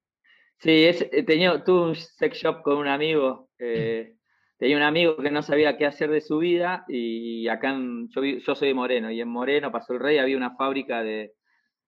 Sí, 0.58 0.84
es, 0.84 1.10
tenía, 1.26 1.64
tuve 1.64 1.88
un 1.88 1.94
sex 1.96 2.38
shop 2.38 2.62
con 2.62 2.76
un 2.76 2.86
amigo. 2.86 3.48
Eh, 3.58 4.14
tenía 4.56 4.76
un 4.76 4.84
amigo 4.84 5.16
que 5.16 5.32
no 5.32 5.42
sabía 5.42 5.76
qué 5.76 5.86
hacer 5.86 6.10
de 6.10 6.20
su 6.20 6.38
vida 6.38 6.84
y 6.86 7.48
acá 7.48 7.70
en, 7.70 8.08
yo, 8.10 8.54
soy 8.54 8.68
de 8.68 8.74
Moreno 8.74 9.10
y 9.10 9.20
en 9.20 9.28
Moreno 9.28 9.72
pasó 9.72 9.94
el 9.94 10.00
rey, 10.00 10.18
había 10.18 10.36
una 10.36 10.54
fábrica 10.54 11.02
de 11.02 11.32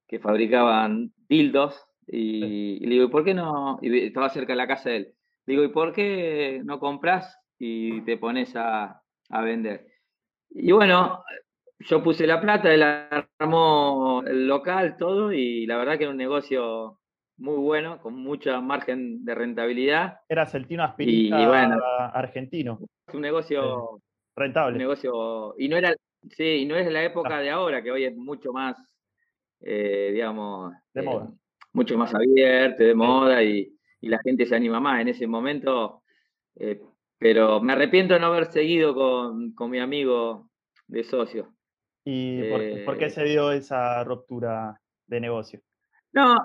que 0.09 0.19
fabricaban 0.19 1.13
dildos 1.29 1.81
y, 2.09 2.81
le 2.81 2.95
digo, 2.95 3.05
¿y 3.05 3.11
por 3.11 3.25
qué 3.25 3.35
no? 3.35 3.79
Y 3.83 4.07
estaba 4.07 4.31
cerca 4.31 4.55
de 4.55 4.57
la 4.57 4.67
casa 4.67 4.91
de 4.91 4.97
él. 4.97 5.15
Le 5.47 5.53
digo, 5.53 5.63
¿y 5.63 5.69
por 5.69 5.93
qué 5.93 6.61
no 6.65 6.81
compras 6.81 7.39
y 7.59 8.01
te 8.03 8.17
pones 8.17 8.55
a, 8.57 9.03
vender? 9.31 9.87
Y 10.51 10.73
bueno, 10.73 11.23
yo 11.81 12.03
puse 12.03 12.27
la 12.27 12.41
plata, 12.41 12.73
él 12.73 12.83
armó 12.83 14.23
el 14.27 14.47
local, 14.47 14.97
todo, 14.97 15.33
y 15.33 15.67
la 15.67 15.77
verdad 15.77 15.99
que 15.99 16.05
era 16.05 16.13
un 16.13 16.17
negocio 16.17 17.01
muy 17.39 17.57
bueno, 17.57 18.01
con 18.01 18.15
mucha 18.15 18.61
margen 18.61 19.25
de 19.25 19.35
rentabilidad. 19.35 20.21
Era 20.29 20.47
Celtino 20.47 20.83
Aspirita 20.83 21.41
y, 21.41 21.47
bueno, 21.47 21.77
argentino. 22.13 22.81
Es 23.07 23.15
un 23.15 23.21
negocio 23.21 24.01
rentable. 24.35 24.73
Un 24.73 24.79
negocio, 24.79 25.55
y 25.59 25.69
no 25.69 25.77
era, 25.77 25.95
sí, 26.31 26.45
y 26.45 26.67
no 26.67 26.77
es 26.77 26.91
la 26.91 27.05
época 27.05 27.39
de 27.39 27.51
ahora, 27.51 27.83
que 27.83 27.91
hoy 27.91 28.05
es 28.05 28.17
mucho 28.17 28.53
más, 28.53 28.77
eh, 29.61 30.11
digamos, 30.13 30.73
de 30.95 31.03
moda. 31.03 31.29
Eh, 31.31 31.35
mucho 31.73 31.97
más 31.97 32.13
abierto, 32.15 32.83
de 32.83 32.95
moda, 32.95 33.43
y, 33.43 33.75
la 34.01 34.19
gente 34.21 34.47
se 34.47 34.55
anima 34.55 34.79
más. 34.79 35.01
En 35.01 35.09
ese 35.09 35.27
momento 35.27 36.03
eh, 36.55 36.81
pero 37.19 37.61
me 37.61 37.73
arrepiento 37.73 38.15
de 38.15 38.21
no 38.21 38.27
haber 38.27 38.47
seguido 38.47 38.95
con, 38.95 39.53
con 39.53 39.71
mi 39.71 39.81
amigo 39.81 40.51
de 40.87 41.05
socio. 41.05 41.53
¿Y 42.05 42.43
por, 42.85 42.97
qué 42.97 43.07
eh, 43.07 43.11
se 43.11 43.25
dio 43.25 43.53
esa 43.53 44.03
ruptura 44.05 44.81
de 45.07 45.21
negocio? 45.21 45.61
No, 46.13 46.39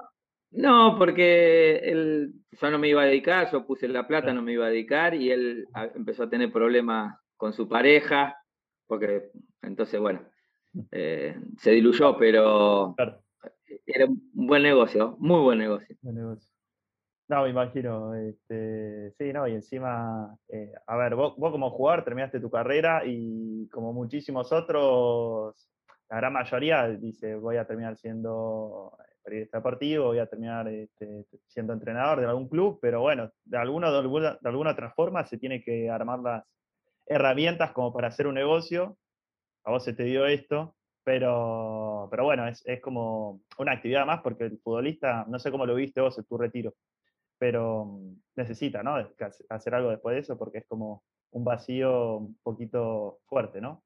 no, 0.51 0.97
porque 0.97 1.77
él, 1.77 2.33
yo 2.51 2.71
no 2.71 2.77
me 2.77 2.89
iba 2.89 3.03
a 3.03 3.05
dedicar, 3.05 3.49
yo 3.51 3.65
puse 3.65 3.87
la 3.87 4.07
plata, 4.07 4.33
no 4.33 4.41
me 4.41 4.53
iba 4.53 4.65
a 4.65 4.69
dedicar 4.69 5.13
y 5.15 5.31
él 5.31 5.67
empezó 5.95 6.23
a 6.23 6.29
tener 6.29 6.51
problemas 6.51 7.17
con 7.37 7.53
su 7.53 7.67
pareja, 7.69 8.37
porque 8.87 9.31
entonces, 9.61 9.99
bueno, 9.99 10.27
eh, 10.91 11.39
se 11.57 11.71
diluyó, 11.71 12.17
pero 12.17 12.95
era 13.85 14.05
un 14.05 14.29
buen 14.33 14.63
negocio, 14.63 15.15
muy 15.19 15.41
buen 15.41 15.59
negocio. 15.59 15.95
Buen 16.01 16.15
negocio. 16.15 16.52
No, 17.29 17.43
me 17.43 17.49
imagino. 17.49 18.13
Este, 18.15 19.11
sí, 19.17 19.31
no, 19.33 19.47
y 19.47 19.53
encima, 19.53 20.35
eh, 20.49 20.73
a 20.85 20.97
ver, 20.97 21.15
vos, 21.15 21.35
como 21.37 21.69
jugador 21.71 22.03
terminaste 22.03 22.39
tu 22.39 22.49
carrera 22.51 23.03
y 23.05 23.67
como 23.69 23.93
muchísimos 23.93 24.51
otros, 24.51 25.69
la 26.09 26.17
gran 26.17 26.33
mayoría 26.33 26.87
dice, 26.89 27.35
voy 27.35 27.57
a 27.57 27.65
terminar 27.65 27.97
siendo 27.97 28.97
periodista 29.23 29.57
deportivo, 29.59 30.07
voy 30.07 30.19
a 30.19 30.27
terminar 30.27 30.67
este, 30.67 31.25
siendo 31.47 31.71
entrenador 31.71 32.19
de 32.19 32.25
algún 32.25 32.49
club, 32.49 32.79
pero 32.81 32.99
bueno, 33.01 33.31
de 33.45 33.57
alguna, 33.57 33.89
de 33.89 33.97
alguna, 33.99 34.37
de 34.41 34.49
otra 34.49 34.91
forma 34.91 35.25
se 35.25 35.37
tiene 35.37 35.63
que 35.63 35.89
armar 35.89 36.19
las 36.19 36.43
herramientas 37.05 37.71
como 37.71 37.93
para 37.93 38.09
hacer 38.09 38.27
un 38.27 38.35
negocio. 38.35 38.97
A 39.63 39.71
vos 39.71 39.83
se 39.85 39.93
te 39.93 40.03
dio 40.03 40.25
esto, 40.25 40.75
pero, 41.05 42.09
pero 42.11 42.25
bueno, 42.25 42.47
es, 42.49 42.61
es 42.65 42.81
como 42.81 43.41
una 43.57 43.71
actividad 43.71 44.05
más 44.05 44.21
porque 44.21 44.43
el 44.45 44.59
futbolista, 44.59 45.25
no 45.29 45.39
sé 45.39 45.51
cómo 45.51 45.65
lo 45.65 45.75
viste 45.75 46.01
vos 46.01 46.17
en 46.17 46.25
tu 46.25 46.37
retiro, 46.37 46.73
pero 47.43 47.83
mm, 47.83 48.15
necesita, 48.37 48.81
¿no? 48.83 48.95
Hacer 49.49 49.75
algo 49.75 49.89
después 49.89 50.15
de 50.15 50.21
eso 50.21 50.37
porque 50.37 50.59
es 50.59 50.65
como 50.65 51.03
un 51.31 51.43
vacío 51.43 52.19
un 52.19 52.37
poquito 52.41 53.19
fuerte, 53.25 53.59
¿no? 53.59 53.83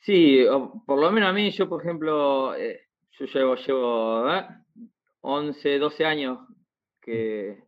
Sí, 0.00 0.44
por 0.86 1.00
lo 1.00 1.10
menos 1.10 1.30
a 1.30 1.32
mí, 1.32 1.50
yo 1.50 1.66
por 1.66 1.80
ejemplo, 1.80 2.54
eh, 2.56 2.88
yo 3.12 3.24
llevo, 3.24 3.54
llevo 3.54 4.24
11, 5.22 5.78
12 5.78 6.04
años 6.04 6.40
que 7.00 7.64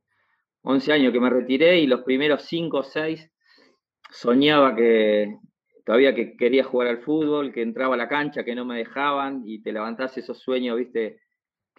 11 0.64 0.92
años 0.92 1.14
que 1.14 1.21
me 1.21 1.31
retiré 1.31 1.81
y 1.81 1.87
los 1.87 2.03
primeros 2.03 2.42
5 2.42 2.77
o 2.77 2.83
6 2.83 3.33
soñaba 4.11 4.77
que 4.77 5.35
todavía 5.87 6.14
que 6.14 6.37
quería 6.37 6.64
jugar 6.64 6.88
al 6.88 7.01
fútbol, 7.01 7.55
que 7.55 7.62
entraba 7.62 7.95
a 7.95 7.99
la 7.99 8.09
cancha, 8.09 8.45
que 8.45 8.55
no 8.55 8.66
me 8.66 8.77
dejaban 8.77 9.45
y 9.47 9.62
te 9.62 9.73
levantás 9.73 10.18
esos 10.18 10.40
sueños, 10.40 10.77
viste, 10.77 11.21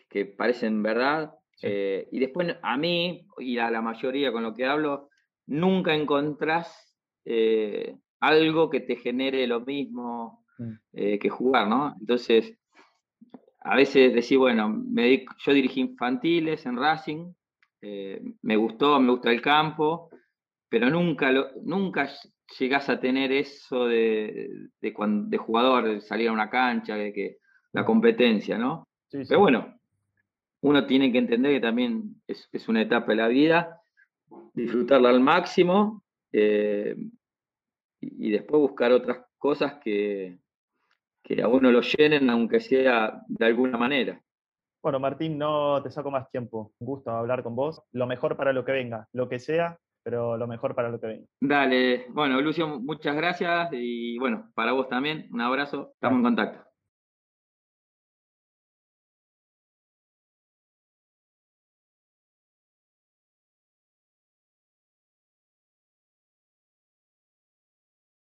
que 0.09 0.25
parecen 0.25 0.81
verdad. 0.81 1.35
Eh, 1.61 2.07
y 2.11 2.19
después 2.19 2.55
a 2.61 2.77
mí, 2.77 3.27
y 3.39 3.57
a 3.57 3.71
la 3.71 3.81
mayoría 3.81 4.31
con 4.31 4.43
lo 4.43 4.53
que 4.53 4.65
hablo, 4.65 5.09
nunca 5.47 5.93
encontrás 5.93 6.97
eh, 7.25 7.95
algo 8.19 8.69
que 8.69 8.81
te 8.81 8.95
genere 8.95 9.47
lo 9.47 9.61
mismo 9.61 10.45
mm. 10.57 10.71
eh, 10.93 11.19
que 11.19 11.29
jugar, 11.29 11.67
¿no? 11.67 11.95
Entonces, 11.99 12.57
a 13.61 13.75
veces 13.75 14.13
decís, 14.13 14.37
bueno, 14.37 14.83
yo 15.37 15.53
dirigí 15.53 15.81
infantiles 15.81 16.65
en 16.65 16.77
Racing, 16.77 17.33
me 18.41 18.55
gustó, 18.55 18.97
me 18.99 19.11
gusta 19.11 19.29
el 19.29 19.41
campo, 19.41 20.09
pero 20.69 20.89
nunca, 20.89 21.31
lo, 21.31 21.49
nunca 21.63 22.09
llegás 22.59 22.89
a 22.89 22.99
tener 22.99 23.31
eso 23.31 23.85
de, 23.85 24.49
de, 24.81 24.93
cuando, 24.93 25.29
de 25.29 25.37
jugador, 25.37 25.87
de 25.87 26.01
salir 26.01 26.29
a 26.29 26.33
una 26.33 26.49
cancha, 26.49 26.95
de 26.95 27.13
que 27.13 27.37
la 27.73 27.85
competencia, 27.85 28.57
¿no? 28.57 28.87
Pero 29.09 29.39
bueno, 29.39 29.79
uno 30.63 30.85
tiene 30.85 31.11
que 31.11 31.17
entender 31.17 31.51
que 31.51 31.59
también 31.59 32.21
es, 32.25 32.69
una 32.69 32.81
etapa 32.81 33.11
de 33.11 33.17
la 33.17 33.27
vida, 33.27 33.81
disfrutarla 34.53 35.09
al 35.09 35.19
máximo 35.19 36.03
eh, 36.31 36.95
y, 37.99 38.31
después 38.31 38.61
buscar 38.61 38.93
otras 38.93 39.25
cosas 39.37 39.75
que, 39.83 40.39
que 41.21 41.41
a 41.41 41.49
uno 41.49 41.69
lo 41.69 41.81
llenen, 41.81 42.29
aunque 42.29 42.61
sea 42.61 43.21
de 43.27 43.45
alguna 43.45 43.77
manera. 43.77 44.21
Bueno, 44.81 44.99
Martín, 45.01 45.37
no 45.37 45.83
te 45.83 45.91
saco 45.91 46.09
más 46.09 46.31
tiempo. 46.31 46.71
Un 46.79 46.87
gusto 46.87 47.11
hablar 47.11 47.43
con 47.43 47.55
vos. 47.55 47.81
Lo 47.91 48.07
mejor 48.07 48.37
para 48.37 48.53
lo 48.53 48.63
que 48.63 48.71
venga, 48.71 49.07
lo 49.11 49.27
que 49.27 49.39
sea, 49.39 49.77
pero 50.01 50.37
lo 50.37 50.47
mejor 50.47 50.75
para 50.75 50.89
lo 50.89 50.99
que 50.99 51.07
venga. 51.07 51.27
Dale, 51.41 52.05
bueno, 52.09 52.39
Lucio, 52.39 52.79
muchas 52.79 53.15
gracias 53.17 53.69
y 53.73 54.17
bueno, 54.17 54.49
para 54.55 54.71
vos 54.71 54.87
también, 54.87 55.27
un 55.31 55.41
abrazo, 55.41 55.91
estamos 55.93 56.19
en 56.19 56.23
contacto. 56.23 56.72